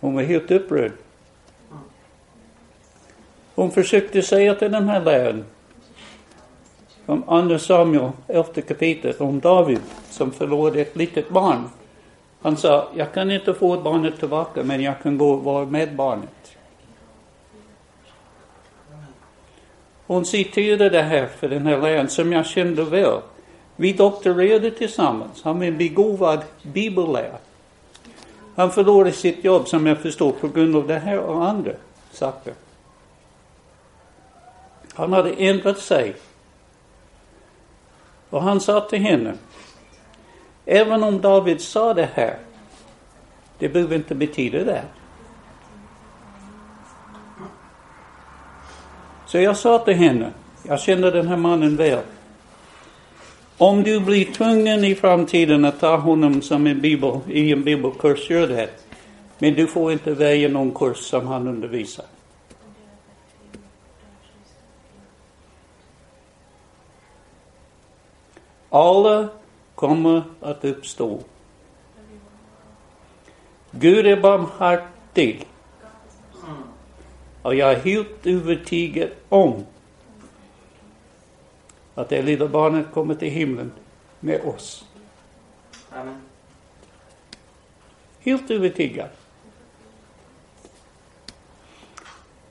Hon 0.01 0.15
var 0.15 0.23
helt 0.23 0.51
upprörd. 0.51 0.93
Hon 3.55 3.71
försökte 3.71 4.23
säga 4.23 4.55
till 4.55 4.73
den 4.73 4.89
här 4.89 5.01
läraren 5.01 5.45
om 7.07 7.29
andra 7.29 7.59
Samuel, 7.59 8.11
elfte 8.27 8.63
kapitlet, 8.63 9.21
om 9.21 9.41
David 9.41 9.81
som 10.11 10.33
förlorade 10.33 10.81
ett 10.81 10.97
litet 10.97 11.31
barn. 11.31 11.69
Han 12.43 12.57
sa, 12.57 12.89
jag 12.95 13.13
kan 13.13 13.31
inte 13.31 13.55
få 13.55 13.81
barnet 13.81 14.19
tillbaka 14.19 14.65
men 14.65 14.83
jag 14.83 15.03
kan 15.03 15.19
gå 15.19 15.31
och 15.31 15.45
vara 15.45 15.67
med 15.67 15.97
barnet. 15.97 16.57
Hon 20.07 20.25
citerade 20.25 20.89
det 20.89 21.03
här 21.03 21.27
för 21.27 21.49
den 21.49 21.67
här 21.67 21.81
läraren 21.81 22.09
som 22.09 22.33
jag 22.33 22.47
kände 22.47 22.85
väl. 22.85 23.21
Vi 23.77 23.93
doktorerade 23.93 24.71
tillsammans. 24.71 25.43
Han 25.43 25.59
var 25.59 25.67
en 25.67 25.79
begåvad 25.79 26.41
bibellärare. 26.63 27.39
Han 28.57 28.71
förlorade 28.71 29.13
sitt 29.13 29.45
jobb 29.45 29.69
som 29.69 29.87
jag 29.87 29.99
förstår 29.99 30.33
på 30.33 30.49
grund 30.49 30.77
av 30.77 30.87
det 30.87 30.99
här 30.99 31.19
och 31.19 31.49
andra 31.49 31.73
saker. 32.13 32.55
Han 34.95 35.13
hade 35.13 35.31
ändrat 35.31 35.79
sig. 35.79 36.15
Och 38.31 38.43
han 38.43 38.61
sa 38.61 38.81
till 38.81 38.99
henne, 38.99 39.35
Även 40.71 41.05
om 41.05 41.21
David 41.21 41.61
sa 41.61 41.95
det 41.95 42.09
här, 42.15 42.39
det 43.59 43.69
behöver 43.69 43.97
inte 43.97 44.15
betyda 44.15 44.65
det. 44.65 44.83
Så 49.27 49.39
jag 49.39 49.57
sa 49.57 49.79
till 49.79 49.95
henne, 49.95 50.33
jag 50.63 50.81
känner 50.81 51.13
den 51.13 51.29
här 51.29 51.37
mannen 51.37 51.77
väl. 51.77 52.03
Om 53.59 53.83
du 53.83 54.01
blir 54.01 54.25
tvungen 54.25 54.85
i 54.85 54.95
framtiden 54.95 55.65
att 55.65 55.81
ta 55.81 55.97
honom 55.97 56.43
som 56.43 56.67
en 56.67 56.81
bibel, 56.81 57.21
i 57.29 57.53
en 57.53 57.65
bibelkurs, 57.65 58.31
gör 58.31 58.47
det. 58.47 58.71
Men 59.39 59.55
du 59.55 59.67
får 59.67 59.93
inte 59.93 60.15
välja 60.15 60.49
någon 60.49 60.75
kurs 60.75 60.99
som 60.99 61.27
han 61.27 61.49
undervisar. 61.49 62.05
Alla 68.71 69.29
kommer 69.79 70.23
att 70.41 70.65
uppstå. 70.65 71.21
Gud 73.71 74.07
är 74.07 74.21
barmhärtig. 74.21 75.47
Och 77.43 77.55
jag 77.55 77.73
är 77.73 77.81
helt 77.81 78.27
övertygad 78.27 79.11
om 79.29 79.67
att 81.95 82.09
det 82.09 82.23
lilla 82.23 82.49
barnet 82.49 82.87
kommer 82.93 83.15
till 83.15 83.31
himlen 83.31 83.73
med 84.21 84.41
oss. 84.41 84.85
Amen. 85.91 86.23
Helt 88.21 88.51
övertygad. 88.51 89.11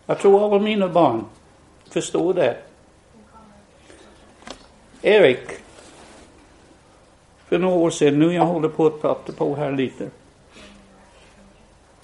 Jag 0.05 0.19
tror 0.19 0.45
alla 0.45 0.59
mina 0.59 0.89
barn 0.89 1.25
förstår 1.89 2.33
det. 2.33 2.57
Erik, 5.01 5.66
för 7.47 7.59
några 7.59 7.75
år 7.75 7.89
sedan, 7.89 8.19
nu 8.19 8.33
jag 8.33 8.45
håller 8.45 8.69
på 8.69 8.87
att 8.87 9.01
prata 9.01 9.33
på 9.33 9.55
här 9.55 9.71
lite. 9.71 10.09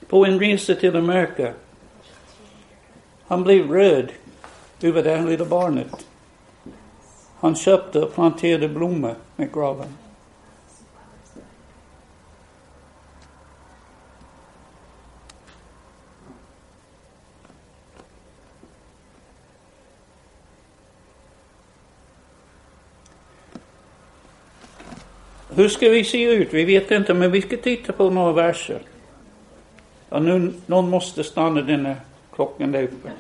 På 0.08 0.26
en 0.26 0.40
resa 0.40 0.76
till 0.76 0.96
Amerika. 0.96 1.54
Han 3.28 3.44
blev 3.44 3.72
röd 3.72 4.12
över 4.82 5.04
det 5.04 5.16
här 5.16 5.28
lilla 5.28 5.46
barnet. 5.46 6.08
Han 7.40 7.56
köpte 7.56 8.02
och 8.02 8.14
planterade 8.14 8.70
blommor 8.70 9.16
med 9.36 9.54
graven. 9.54 9.98
Hur 25.56 25.70
ska 25.70 25.90
vi 25.90 26.04
se 26.04 26.24
ut? 26.24 26.54
Vi 26.54 26.64
vet 26.64 26.92
inte, 26.92 27.14
men 27.14 27.32
vi 27.32 27.42
ska 27.42 27.58
titta 27.58 27.94
på 27.94 28.10
några 28.10 28.32
verser. 28.32 28.80
Ja, 30.10 30.20
nu, 30.20 30.54
någon 30.66 30.90
måste 30.90 31.24
stanna 31.24 31.62
den 31.62 31.86
här 31.86 31.96
klockan 32.36 32.72
där 32.72 32.84
uppe. 32.84 33.12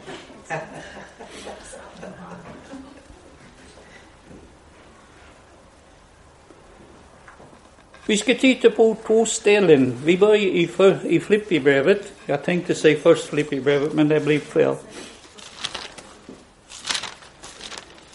Vi 8.05 8.17
ska 8.17 8.35
titta 8.35 8.69
på 8.69 8.95
två 9.07 9.25
ställen. 9.25 9.99
Vi 10.05 10.17
börjar 10.17 10.35
i, 10.35 10.69
i 11.03 11.19
Flippibrevet. 11.19 12.11
Jag 12.25 12.43
tänkte 12.43 12.75
säga 12.75 12.99
först 12.99 13.23
Flippibrevet, 13.23 13.93
men 13.93 14.07
det 14.07 14.19
blev 14.19 14.39
fel. 14.39 14.75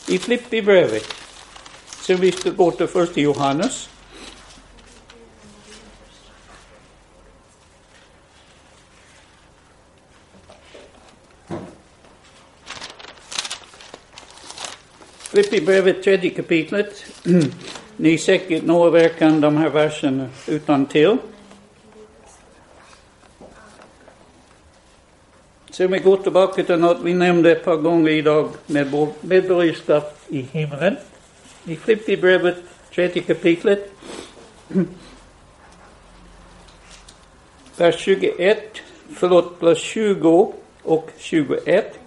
I 0.08 0.18
Flippibrevet. 0.18 1.14
så 2.00 2.14
vi 2.14 2.32
ska 2.32 2.50
gå 2.50 2.70
till 2.70 2.86
första 2.86 3.20
Johannes. 3.20 3.88
Filipperbrevet, 15.42 16.02
tredje 16.02 16.30
kapitlet. 16.30 17.04
Ni 17.96 18.18
säkert 18.18 18.62
några 18.64 18.90
verkan 18.90 19.40
de 19.40 19.56
här 19.56 19.70
verserna 19.70 20.28
utan 20.46 20.86
till. 20.86 21.16
Så 25.70 25.86
vi 25.86 25.98
går 25.98 26.16
tillbaka 26.16 26.64
till 26.64 26.78
något 26.78 26.98
vi 27.02 27.14
nämnde 27.14 27.52
ett 27.52 27.64
par 27.64 27.76
gånger 27.76 28.10
idag 28.10 28.50
med 28.66 29.08
medborgarskap 29.20 30.18
i 30.28 30.40
himlen. 30.52 30.96
I 31.64 31.76
Filipperbrevet, 31.76 32.56
tredje 32.94 33.22
kapitlet. 33.22 33.92
Vers 37.76 37.98
21, 37.98 38.58
förlåt, 39.14 39.56
vers 39.60 39.78
20 39.78 40.52
och 40.82 41.10
21. 41.18 41.98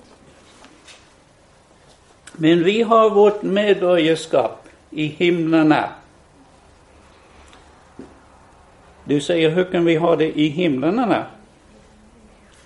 Men 2.32 2.63
vi 2.63 2.82
har 2.82 3.10
vårt 3.10 3.41
medborgarskap 3.41 4.67
i 4.89 5.06
himlarna. 5.06 5.89
Du 9.04 9.22
säger, 9.22 9.50
hur 9.50 9.63
kan 9.63 9.86
vi 9.86 9.96
ha 9.96 10.15
det 10.15 10.39
i 10.39 10.48
himlarna? 10.48 11.26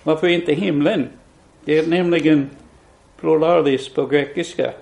Varför 0.02 0.28
inte 0.28 0.52
himlen? 0.52 1.08
Det 1.64 1.78
är 1.78 1.86
nämligen 1.86 2.50
pluralis 3.20 3.88
på 3.88 4.06
grekiska. 4.06 4.72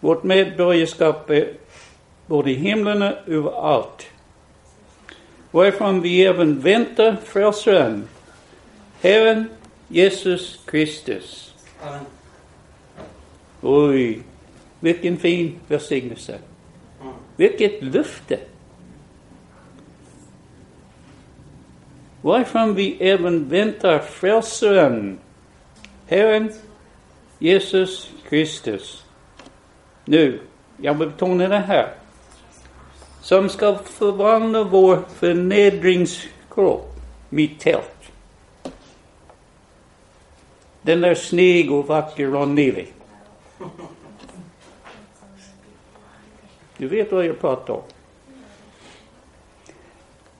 Vårt 0.00 0.22
medborgarskap 0.22 1.30
är 1.30 1.52
både 2.26 2.50
i 2.50 2.54
himlarna 2.54 3.12
och 3.12 3.28
överallt. 3.28 4.06
Varifrån 5.50 6.00
vi 6.00 6.24
även 6.24 6.60
väntar 6.60 7.16
frälsaren, 7.24 8.08
Herren 9.00 9.48
Jesus 9.88 10.60
Kristus. 10.64 11.54
Amen. 11.82 12.00
Oj, 13.68 14.22
vilken 14.80 15.16
fin 15.16 15.60
välsignelse. 15.68 16.38
Vilket 17.36 17.82
löfte. 17.82 18.38
Varifrån 22.22 22.74
vi 22.74 22.96
även 23.00 23.48
väntar 23.48 23.98
frälsaren, 23.98 25.18
Herren 26.06 26.52
Jesus 27.38 28.10
Kristus. 28.28 29.04
Nu, 30.04 30.40
jag 30.76 30.94
vill 30.94 31.08
betona 31.08 31.48
det 31.48 31.58
här. 31.58 31.94
Som 33.20 33.48
ska 33.48 33.78
förvandla 33.78 34.64
vår 34.64 35.02
förnedringskropp, 35.14 36.94
mitt 37.28 37.60
tält. 37.60 38.12
Den 40.82 41.04
är 41.04 41.14
snygg 41.14 41.72
och 41.72 41.86
vacker 41.86 42.34
och 42.34 42.48
nylig. 42.48 42.95
Du 46.76 46.88
vet 46.88 47.12
vad 47.12 47.26
jag 47.26 47.40
pratar 47.40 47.74
om. 47.74 47.82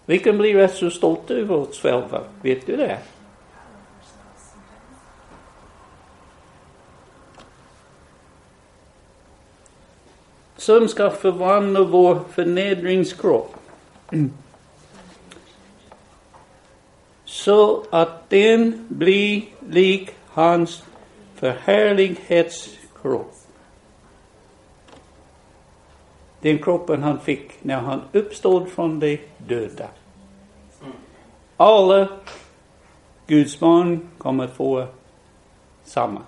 Vi 0.07 0.19
kan 0.19 0.39
bli 0.39 0.55
rätt 0.55 0.75
så 0.75 0.91
stolta 0.91 1.35
över 1.35 1.57
oss 1.57 1.81
själva. 1.81 2.25
Vet 2.43 2.67
du 2.67 2.77
det? 2.77 2.99
Som 10.57 10.89
ska 10.89 11.11
förvandla 11.11 11.85
vår 11.85 12.21
förnedringskropp. 12.33 13.57
Så 17.25 17.85
att 17.91 18.31
den 18.31 18.87
blir 18.89 19.43
lik 19.69 20.11
hans 20.27 20.83
förhärlighets 21.35 22.69
kropp. 23.07 23.33
Den 26.41 26.59
kroppen 26.59 27.03
han 27.03 27.21
fick 27.21 27.65
när 27.65 27.81
han 27.81 28.01
uppstod 28.13 28.69
från 28.69 29.01
de 29.01 29.21
döda. 29.39 29.89
Alla 31.57 32.09
Guds 33.27 33.61
barn 33.61 34.09
kommer 34.19 34.45
att 34.45 34.57
få 34.57 34.87
samma. 35.85 36.21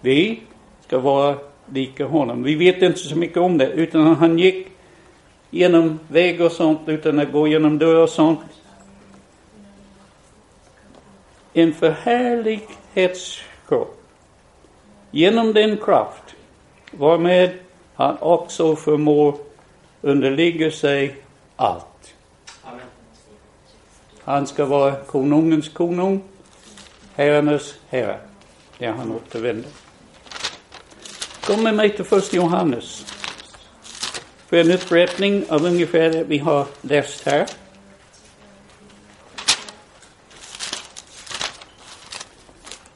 Vi 0.00 0.42
ska 0.80 0.98
vara 0.98 1.38
lika 1.66 2.06
honom. 2.06 2.42
Vi 2.42 2.54
vet 2.54 2.82
inte 2.82 2.98
så 2.98 3.16
mycket 3.16 3.36
om 3.36 3.58
det, 3.58 3.66
utan 3.66 4.16
han 4.16 4.38
gick 4.38 4.68
genom 5.50 5.98
väg 6.08 6.40
och 6.40 6.52
sånt, 6.52 6.80
utan 6.86 7.18
att 7.18 7.32
gå 7.32 7.48
genom 7.48 7.78
dörr 7.78 8.02
och 8.02 8.10
sånt. 8.10 8.40
En 11.52 11.74
förhärlighetskropp. 11.74 14.03
Genom 15.14 15.52
den 15.52 15.76
kraft 15.76 16.34
varmed 16.90 17.58
han 17.94 18.16
också 18.18 18.76
förmår 18.76 19.38
underligga 20.00 20.70
sig 20.70 21.16
allt. 21.56 22.14
Han 24.24 24.46
ska 24.46 24.64
vara 24.64 24.94
konungens 24.94 25.68
konung, 25.68 26.22
herrarnas 27.14 27.74
herre, 27.88 28.18
när 28.78 28.92
han 28.92 29.12
återvänder. 29.12 29.70
Kom 31.40 31.62
med 31.62 31.74
mig 31.74 31.96
till 31.96 32.04
första 32.04 32.36
Johannes. 32.36 33.06
För 34.46 34.56
en 34.56 34.72
upprepning 34.72 35.44
av 35.48 35.64
ungefär 35.64 36.10
det 36.10 36.24
vi 36.24 36.38
har 36.38 36.66
läst 36.80 37.26
här. 37.26 37.46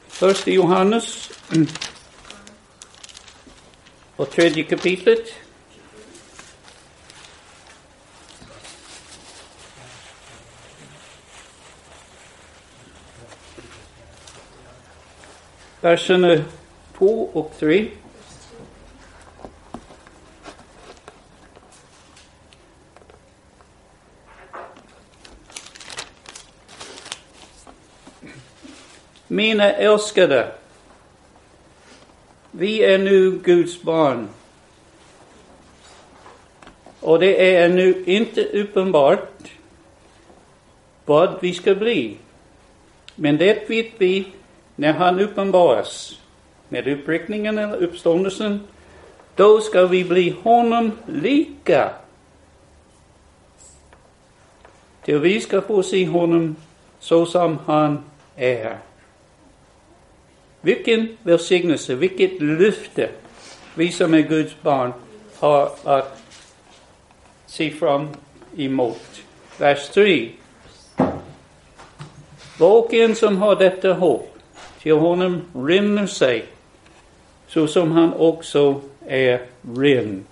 Första 0.09 0.51
Johannes 0.51 1.31
och 4.19 4.31
tredje 4.31 4.63
kapitlet. 4.63 5.35
Verserna 15.81 16.45
två 16.99 17.31
och 17.33 17.53
tre. 17.59 17.89
Mina 29.27 29.73
älskade, 29.73 30.53
vi 32.59 32.85
är 32.85 32.99
nu 32.99 33.31
Guds 33.31 33.83
barn. 33.83 34.29
Och 37.01 37.19
det 37.19 37.55
är 37.55 37.65
ännu 37.65 38.05
inte 38.07 38.45
uppenbart 38.45 39.51
vad 41.05 41.35
vi 41.41 41.55
ska 41.55 41.75
bli. 41.75 42.17
Men 43.15 43.37
det 43.37 43.71
vet 43.71 43.93
vi 43.99 44.27
när 44.77 44.93
han 44.93 45.21
uppenbaras 45.21 46.21
med 46.69 46.89
uppräckningen 46.89 47.59
eller 47.59 47.83
uppståndelsen. 47.83 48.61
Då 49.35 49.61
ska 49.61 49.87
vi 49.87 50.05
bli 50.05 50.35
honom 50.43 50.93
lika. 51.07 51.91
Till 55.05 55.19
vi 55.19 55.41
ska 55.41 55.61
få 55.61 55.83
se 55.83 56.07
honom 56.07 56.57
så 57.01 57.27
som 57.27 57.59
han 57.67 58.05
är. 58.37 58.88
Vilken 60.61 61.17
välsignelse, 61.23 61.95
vilket 61.95 62.43
löfte 62.43 63.11
vi 63.75 63.93
som 63.93 64.15
är 64.15 64.21
Guds 64.21 64.63
barn 64.63 64.93
har 65.37 65.71
att 65.85 66.23
se 67.47 67.71
fram 67.71 68.09
emot. 68.57 69.23
Vers 69.59 69.89
3. 69.89 70.31
Var 72.59 72.79
och 72.79 72.95
en 72.95 73.15
som 73.15 73.37
har 73.37 73.57
detta 73.57 73.93
hopp, 73.93 74.39
till 74.83 74.93
honom 74.93 75.43
rinner 75.55 76.07
sig, 76.07 76.45
så 77.49 77.67
som 77.67 77.93
han 77.93 78.13
också 78.13 78.81
är 79.07 79.41
ren. 79.77 80.25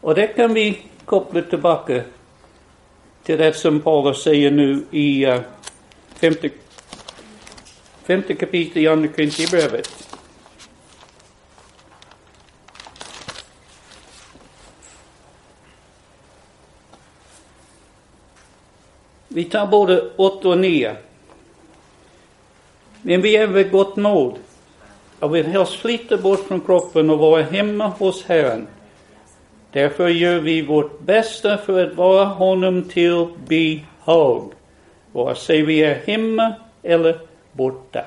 Och 0.00 0.14
det 0.14 0.26
kan 0.26 0.54
vi 0.54 0.78
koppla 1.04 1.42
tillbaka 1.42 2.02
till 3.22 3.38
det 3.38 3.52
som 3.52 3.80
Paulus 3.80 4.22
säger 4.22 4.50
nu 4.50 4.84
i 4.90 5.26
uh, 5.26 5.40
femte 6.14 6.50
femte 8.06 8.34
kapitlet 8.34 8.76
i 8.76 8.88
Andra 8.88 9.08
Korinthierbrevet. 9.08 10.08
Vi 19.28 19.44
tar 19.44 19.66
både 19.66 20.10
8 20.16 20.48
och 20.48 20.58
9. 20.58 20.96
Men 23.02 23.22
vi 23.22 23.36
är 23.36 23.46
vid 23.46 23.70
gott 23.70 23.96
mod 23.96 24.38
och 25.20 25.34
vill 25.34 25.46
helst 25.46 25.74
flytta 25.74 26.16
bort 26.16 26.40
från 26.40 26.60
kroppen 26.60 27.10
och 27.10 27.18
vara 27.18 27.42
hemma 27.42 27.86
hos 27.86 28.24
Herren. 28.24 28.66
Därför 29.72 30.08
gör 30.08 30.38
vi 30.38 30.62
vårt 30.62 31.00
bästa 31.00 31.58
för 31.58 31.86
att 31.86 31.96
vara 31.96 32.24
honom 32.24 32.88
till 32.88 33.26
behag, 33.48 34.52
vare 35.12 35.34
sig 35.34 35.62
vi 35.62 35.82
är 35.82 35.94
hemma 35.94 36.54
eller 36.82 37.18
borta. 37.54 38.04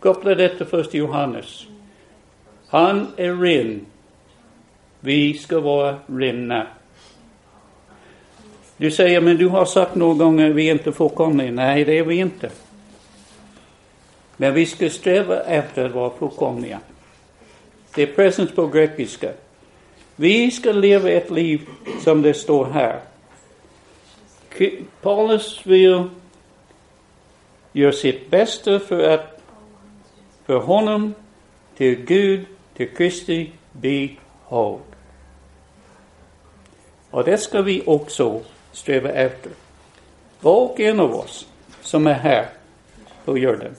Koppla 0.00 0.34
detta 0.34 0.64
först 0.64 0.90
till 0.90 1.00
Johannes. 1.00 1.66
Han 2.68 3.06
är 3.16 3.34
ren. 3.34 3.86
Vi 5.00 5.34
ska 5.34 5.60
vara 5.60 5.98
rena. 6.06 6.66
Du 8.76 8.90
säger, 8.90 9.20
men 9.20 9.36
du 9.36 9.48
har 9.48 9.64
sagt 9.64 9.94
några 9.94 10.14
gånger 10.14 10.50
vi 10.50 10.68
är 10.68 10.72
inte 10.72 10.92
fullkomliga. 10.92 11.52
Nej, 11.52 11.84
det 11.84 11.98
är 11.98 12.04
vi 12.04 12.16
inte. 12.16 12.50
Men 14.36 14.54
vi 14.54 14.66
ska 14.66 14.90
sträva 14.90 15.40
efter 15.40 15.84
att 15.84 15.94
vara 15.94 16.10
fullkomliga. 16.18 16.80
Det 17.94 18.02
är 18.02 18.06
presens 18.06 18.50
på 18.50 18.66
grekiska. 18.66 19.32
Vi 20.16 20.50
ska 20.50 20.72
leva 20.72 21.10
ett 21.10 21.30
liv 21.30 21.68
som 22.04 22.22
det 22.22 22.34
står 22.34 22.64
här. 22.64 23.00
Paulus 25.02 25.66
vill 25.66 26.04
gör 27.72 27.92
sitt 27.92 28.30
bästa 28.30 28.80
för 28.80 29.08
att 29.08 29.40
för 30.44 30.58
honom, 30.58 31.14
till 31.76 32.04
Gud, 32.04 32.46
till 32.74 32.94
Kristi 32.96 33.52
behag. 33.72 34.80
Och 37.10 37.24
det 37.24 37.38
ska 37.38 37.62
vi 37.62 37.82
också 37.86 38.40
sträva 38.72 39.08
efter. 39.08 39.52
Var 40.40 40.60
och 40.60 40.80
en 40.80 41.00
av 41.00 41.14
oss 41.14 41.48
som 41.82 42.06
är 42.06 42.14
här 42.14 42.48
på 43.24 43.38
jorden. 43.38 43.74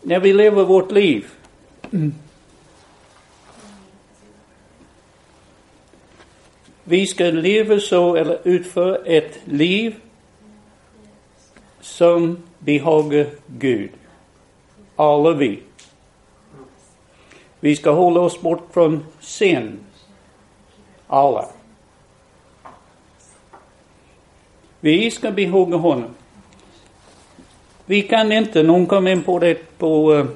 När 0.00 0.20
vi 0.20 0.32
lever 0.32 0.64
vårt 0.64 0.90
liv 0.90 1.26
Vi 6.84 7.06
ska 7.06 7.24
leva 7.24 7.80
så, 7.80 8.16
eller 8.16 8.38
utföra 8.44 8.96
ett 8.96 9.38
liv 9.44 9.94
som 11.80 12.38
behagar 12.58 13.26
Gud. 13.46 13.90
Alla 14.96 15.32
vi. 15.32 15.62
Vi 17.60 17.76
ska 17.76 17.90
hålla 17.90 18.20
oss 18.20 18.40
bort 18.40 18.68
från 18.72 19.04
sin. 19.20 19.78
Alla. 21.06 21.48
Vi 24.80 25.10
ska 25.10 25.30
behaga 25.30 25.76
honom. 25.76 26.14
Vi 27.86 28.02
kan 28.02 28.32
inte, 28.32 28.62
någon 28.62 28.86
kom 28.86 29.06
in 29.06 29.22
på 29.22 29.38
det 29.38 29.78
på 29.78 30.12
uh, 30.12 30.26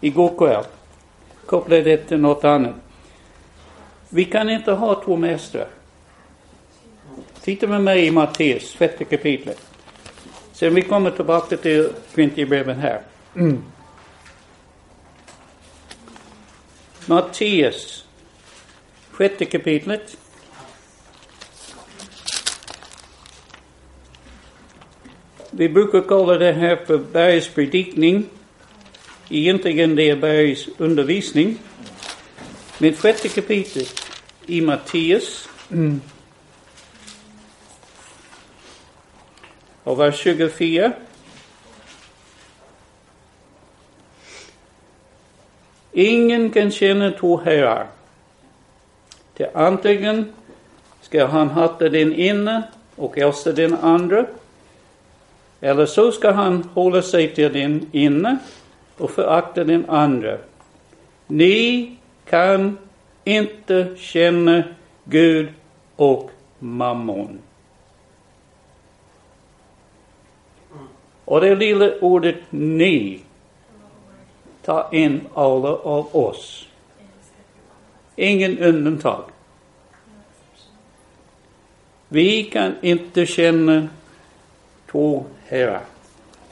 igår 0.00 0.38
kväll, 0.38 0.64
koppla 1.46 1.76
det 1.76 1.96
till 1.96 2.20
något 2.20 2.44
annat. 2.44 2.74
Vi 4.14 4.24
kan 4.24 4.50
inte 4.50 4.72
ha 4.72 5.02
två 5.04 5.16
mästare. 5.16 5.66
Titta 7.40 7.66
med 7.66 7.80
mig 7.80 8.06
i 8.06 8.10
Matteus, 8.10 8.76
sjätte 8.76 9.04
kapitlet. 9.04 9.60
Sen 10.52 10.74
vi 10.74 10.82
kommer 10.82 11.10
tillbaka 11.10 11.56
till 11.56 11.88
Korintierbrevet 12.14 12.76
här. 12.76 13.00
Mm. 13.36 13.62
Matteus, 17.06 18.04
sjätte 19.10 19.44
kapitlet. 19.44 20.16
Vi 25.50 25.68
brukar 25.68 26.00
kalla 26.00 26.38
det 26.38 26.52
här 26.52 26.76
för 26.76 26.98
bergspredikning. 26.98 28.26
Egentligen 29.28 29.96
det 29.96 30.10
är 30.10 30.16
bergsundervisning. 30.16 31.58
Men 32.78 32.94
sjätte 32.96 33.28
kapitlet 33.28 34.03
i 34.46 34.60
Matteus. 34.60 35.48
Mm. 35.70 36.00
Och 39.84 40.00
vers 40.00 40.18
24. 40.18 40.92
Ingen 45.92 46.50
kan 46.50 46.70
känna 46.70 47.10
två 47.10 47.40
herrar. 47.40 47.86
Till 49.34 49.46
antingen 49.54 50.32
ska 51.00 51.26
han 51.26 51.50
hata 51.50 51.88
den 51.88 52.12
ena 52.12 52.62
och 52.96 53.18
älska 53.18 53.52
den 53.52 53.74
andra. 53.74 54.26
Eller 55.60 55.86
så 55.86 56.12
ska 56.12 56.30
han 56.30 56.68
hålla 56.74 57.02
sig 57.02 57.34
till 57.34 57.52
den 57.52 57.86
ena 57.92 58.38
och 58.98 59.10
förakta 59.10 59.64
den 59.64 59.90
andra. 59.90 60.38
Ni 61.26 61.96
kan 62.24 62.78
inte 63.24 63.94
känner 63.96 64.74
Gud 65.04 65.48
och 65.96 66.30
mammon. 66.58 67.38
Och 71.24 71.40
det 71.40 71.54
lilla 71.54 71.98
ordet 72.00 72.36
ni 72.50 73.20
tar 74.62 74.94
in 74.94 75.20
alla 75.34 75.68
av 75.68 76.16
oss. 76.16 76.68
Ingen 78.16 78.58
undantag. 78.58 79.24
Vi 82.08 82.44
kan 82.44 82.74
inte 82.82 83.26
känna 83.26 83.88
två 84.90 85.24
herrar, 85.46 85.82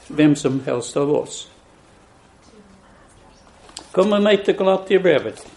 vem 0.07 0.35
som 0.35 0.61
helst 0.65 0.97
av 0.97 1.13
oss. 1.13 1.49
Kommer 3.91 4.19
med 4.19 4.45
till 4.45 4.55
Galaterbrevet. 4.55 5.47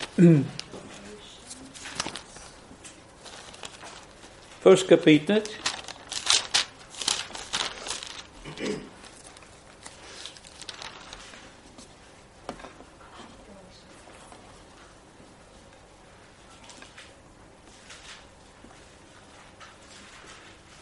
Första 4.67 4.89
kapitlet. 4.89 5.51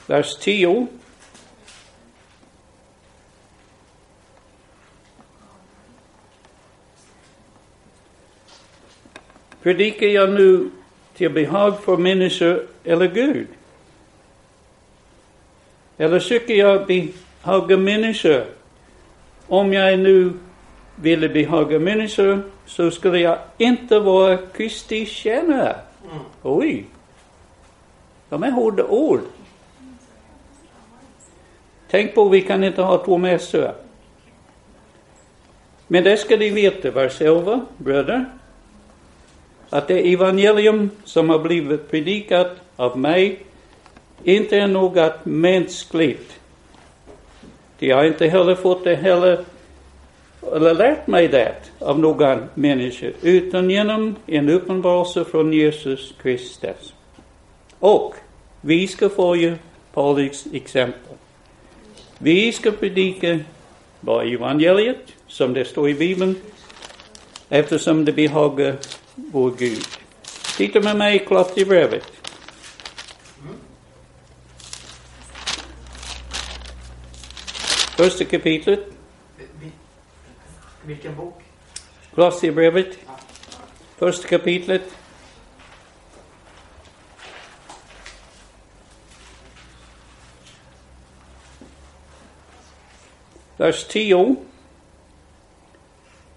Vers 0.06 0.36
10. 0.36 0.86
Predikar 9.62 10.06
jag 10.06 10.30
nu 10.30 10.70
till 11.14 11.30
behag 11.30 11.82
för 11.82 11.96
människor 11.96 12.66
eller 12.84 13.06
Gud? 13.06 13.46
Eller 15.98 16.20
söker 16.20 16.54
jag 16.54 16.86
behaga 16.86 17.76
människor? 17.76 18.44
Om 19.46 19.72
jag 19.72 19.98
nu 19.98 20.32
ville 20.96 21.28
behaga 21.28 21.78
människor 21.78 22.42
så 22.66 22.90
skulle 22.90 23.18
jag 23.18 23.38
inte 23.58 23.98
vara 23.98 24.36
Kristi 24.36 25.06
tjänare. 25.06 25.76
Oj! 26.42 26.86
De 28.28 28.42
är 28.42 28.50
hårda 28.50 28.84
ord. 28.84 29.20
Tänk 31.90 32.14
på, 32.14 32.28
vi 32.28 32.40
kan 32.40 32.64
inte 32.64 32.82
ha 32.82 33.04
två 33.04 33.18
mässor. 33.18 33.72
Men 35.86 36.04
det 36.04 36.16
ska 36.16 36.36
ni 36.36 36.50
veta, 36.50 37.24
11, 37.24 37.60
bröder, 37.76 38.24
att 39.70 39.88
det 39.88 40.12
evangelium 40.12 40.90
som 41.04 41.30
har 41.30 41.38
blivit 41.38 41.90
predikat 41.90 42.56
av 42.76 42.98
mig 42.98 43.38
inte 44.24 44.56
är 44.56 44.66
något 44.66 45.24
mänskligt. 45.24 46.40
De 47.78 47.90
har 47.90 48.04
inte 48.04 48.26
heller 48.26 48.54
fått 48.54 48.84
det 48.84 48.94
heller, 48.94 49.44
eller 50.52 50.74
lärt 50.74 51.06
mig 51.06 51.28
det 51.28 51.54
av 51.78 51.98
någon 51.98 52.48
människa, 52.54 53.06
utan 53.22 53.70
genom 53.70 54.16
en 54.26 54.48
uppenbarelse 54.48 55.24
från 55.24 55.52
Jesus 55.52 56.14
Kristus. 56.22 56.94
Och 57.78 58.14
vi 58.60 58.88
ska 58.88 59.08
följa 59.08 59.54
Paulus 59.92 60.46
exempel. 60.52 61.16
Vi 62.18 62.52
ska 62.52 62.70
predika 62.70 63.38
bara 64.00 64.24
evangeliet, 64.24 65.12
som 65.26 65.54
det 65.54 65.64
står 65.64 65.88
i 65.88 65.94
Bibeln, 65.94 66.36
eftersom 67.48 68.04
det 68.04 68.12
behagar 68.12 68.76
vår 69.14 69.50
Gud. 69.58 69.84
Titta 70.56 70.80
med 70.80 70.96
mig 70.96 71.16
i 71.16 71.18
klotterbrevet. 71.18 72.12
Första 77.96 78.24
kapitlet, 78.24 78.80
Vilken 80.82 81.16
bok? 81.16 81.42
Kolosserbrevet, 82.14 82.98
första 83.98 84.28
kapitlet. 84.28 84.82
Vers 93.56 93.84
10. 93.84 94.36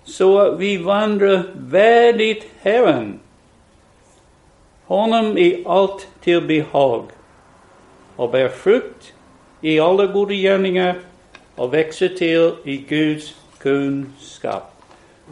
Så 0.04 0.56
vi 0.56 0.78
vandrar 0.78 1.44
värdigt 1.56 2.46
Herren, 2.62 3.20
honom 4.86 5.38
i 5.38 5.64
allt 5.66 6.08
till 6.22 6.42
behag 6.42 7.06
och 8.16 8.32
bär 8.32 8.50
frukt 8.50 9.14
i 9.62 9.80
alla 9.80 10.06
goda 10.06 10.34
gärningar 10.34 11.02
och 11.58 11.74
växer 11.74 12.10
till 12.10 12.54
i 12.64 12.78
Guds 12.78 13.36
kunskap. 13.58 14.64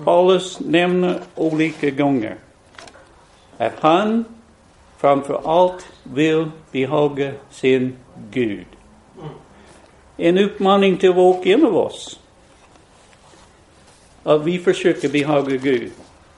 Paulus 0.04 0.60
nämner 0.60 1.22
olika 1.36 1.90
gånger 1.90 2.36
att 3.58 3.80
han 3.80 4.26
framför 4.98 5.42
allt 5.46 5.86
vill 6.04 6.52
behaga 6.72 7.32
sin 7.52 7.96
Gud. 8.32 8.66
En 10.18 10.38
uppmaning 10.38 10.98
till 10.98 11.14
var 11.14 11.30
och 11.30 11.48
en 11.48 11.66
av 11.66 11.78
oss. 11.78 12.20
Att 14.24 14.44
vi 14.44 14.60
försöker 14.60 15.10
behaga 15.10 15.56
Gud 15.56 15.92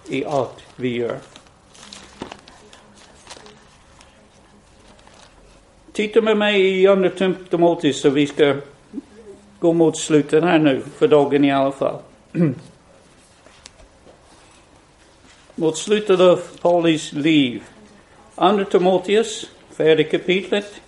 i 0.09 0.25
allt 0.25 0.63
vi 0.75 0.97
gör. 0.97 1.17
Titta 5.91 6.21
med 6.21 6.37
mig 6.37 6.81
i 6.81 6.87
Andra 6.87 7.09
Timoteus 7.49 8.01
så 8.01 8.09
vi 8.09 8.27
ska 8.27 8.55
gå 9.59 9.73
mot 9.73 9.97
slutet 9.97 10.43
här 10.43 10.59
nu, 10.59 10.83
för 10.97 11.07
dagen 11.07 11.45
i 11.45 11.51
alla 11.51 11.71
fall. 11.71 11.99
mot 15.55 15.77
slutet 15.77 16.19
av 16.19 16.41
Paulus 16.61 17.13
liv. 17.13 17.63
Andra 18.35 18.65
Timoteus, 18.65 19.49
fjärde 19.77 20.03
kapitlet. 20.03 20.81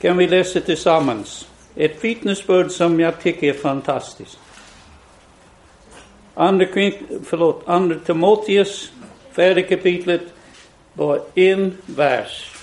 Kan 0.00 0.16
vi 0.16 0.28
läsa 0.28 0.60
tillsammans? 0.60 1.48
Ett 1.74 2.04
vittnesbörd 2.04 2.70
som 2.70 3.00
jag 3.00 3.20
tycker 3.20 3.48
är 3.48 3.52
fantastiskt. 3.52 4.38
Andra, 6.34 6.66
förlåt, 7.24 7.62
andra 7.66 7.98
Timoteus, 7.98 8.92
fjärde 9.32 9.62
kapitlet, 9.62 10.22
bara 10.92 11.20
en 11.34 11.76
vers. 11.86 12.55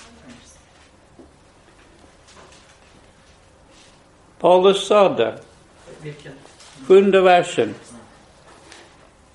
Paulus 4.44 4.86
sade, 4.86 5.34
sjunde 6.86 7.20
versen. 7.20 7.74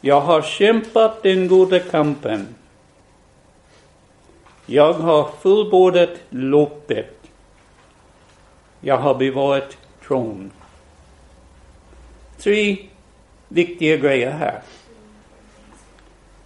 Jag 0.01 0.21
har 0.21 0.41
kämpat 0.41 1.23
den 1.23 1.47
goda 1.47 1.79
kampen. 1.79 2.55
Jag 4.65 4.93
har 4.93 5.29
fullbordat 5.41 6.09
loppet. 6.29 7.17
Jag 8.81 8.97
har 8.97 9.15
bevarat 9.15 9.77
tron. 10.07 10.51
Tre 12.37 12.77
viktiga 13.47 13.97
grejer 13.97 14.31
här. 14.31 14.61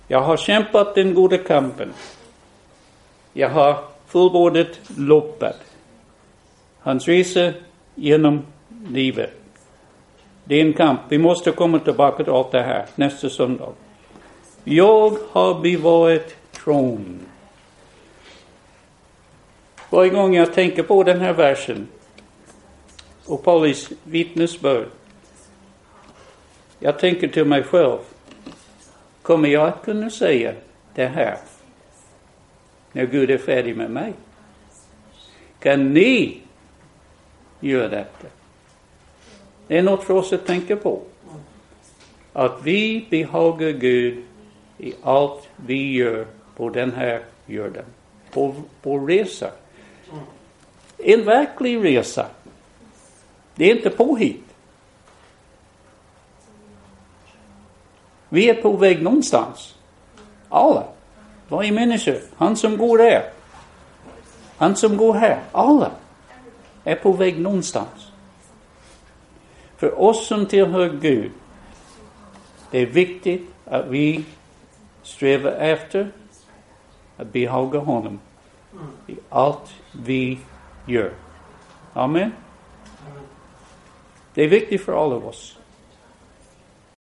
Jag 0.08 0.21
har 0.21 0.38
kämpat 0.38 0.95
den 0.95 1.13
goda 1.13 1.38
kampen. 1.38 1.93
Jag 3.34 3.49
har 3.49 3.78
fullbordat 4.08 4.80
loppet. 4.97 5.58
Hans 6.80 7.08
resa 7.08 7.54
genom 7.95 8.45
livet. 8.88 9.34
Det 10.43 10.56
är 10.56 10.65
en 10.65 10.74
kamp. 10.74 11.00
Vi 11.10 11.17
måste 11.17 11.52
komma 11.52 11.80
tillbaka 11.80 12.24
till 12.24 12.34
allt 12.34 12.52
det 12.52 12.62
här 12.62 12.86
nästa 12.96 13.30
söndag. 13.30 13.74
Jag 14.63 15.17
har 15.32 15.62
bevarat 15.62 16.36
tron. 16.52 17.19
Varje 19.89 20.10
gång 20.10 20.36
jag 20.36 20.54
tänker 20.54 20.84
på 20.84 21.04
den 21.04 21.22
här 21.22 21.34
versen 21.34 21.88
och 23.26 23.43
Paulus 23.43 23.89
vittnesbörd. 24.04 24.88
Jag 26.80 27.00
tänker 27.00 27.28
till 27.28 27.46
mig 27.46 27.63
själv. 27.63 27.98
Kommer 29.22 29.50
jag 29.50 29.67
att 29.67 29.86
kunna 29.86 30.10
säga 30.10 30.54
det 30.96 31.08
här 31.08 31.38
när 32.91 33.06
Gud 33.06 33.32
är 33.32 33.38
färdig 33.38 33.78
med 33.78 33.91
mig? 33.91 34.13
Kan 35.60 35.93
ni 35.93 36.41
göra 37.60 37.88
detta? 37.88 38.28
Det 39.74 39.80
är 39.80 39.84
något 39.84 40.03
för 40.03 40.13
oss 40.13 40.34
att 40.34 40.45
tänka 40.45 40.76
på. 40.76 41.01
Att 42.34 42.59
vi 42.63 43.07
behagar 43.09 43.69
Gud 43.69 44.24
i 44.78 44.93
allt 45.03 45.47
vi 45.55 45.93
gör 45.93 46.28
på 46.55 46.69
den 46.69 46.91
här 46.91 47.21
jorden. 47.45 47.86
På 48.32 48.55
vår 48.82 49.07
resa. 49.07 49.51
En 50.97 51.26
verklig 51.26 51.84
resa. 51.84 52.26
Det 53.55 53.71
är 53.71 53.76
inte 53.76 53.89
påhitt. 53.89 54.45
Vi 58.30 58.49
är 58.49 58.61
på 58.61 58.71
väg 58.71 59.01
någonstans. 59.01 59.76
Alla. 60.49 60.84
Varje 61.47 61.71
människa. 61.71 62.15
Han 62.36 62.55
som 62.55 62.78
går 62.78 62.97
där. 62.97 63.32
Han 64.57 64.76
som 64.76 64.97
går 64.97 65.13
här. 65.13 65.43
Alla 65.51 65.91
är 66.84 66.95
på 66.95 67.11
väg 67.11 67.39
någonstans. 67.39 68.12
För 69.84 70.02
oss 70.02 70.28
som 70.28 70.46
tillhör 70.46 70.90
Gud, 70.90 71.32
det 72.72 72.80
är 72.80 72.86
viktigt 72.86 73.42
att 73.66 73.88
vi 73.88 74.26
strävar 75.02 75.52
efter 75.52 76.12
att 77.18 77.34
behaga 77.34 77.80
honom 77.80 78.20
i 79.08 79.16
allt 79.30 79.74
vi 80.06 80.40
gör. 80.88 81.14
Amen. 81.94 82.32
Det 84.34 84.44
är 84.44 84.48
viktigt 84.48 84.82
för 84.82 85.06
alla 85.06 85.16
av 85.16 85.28
oss. 85.28 85.58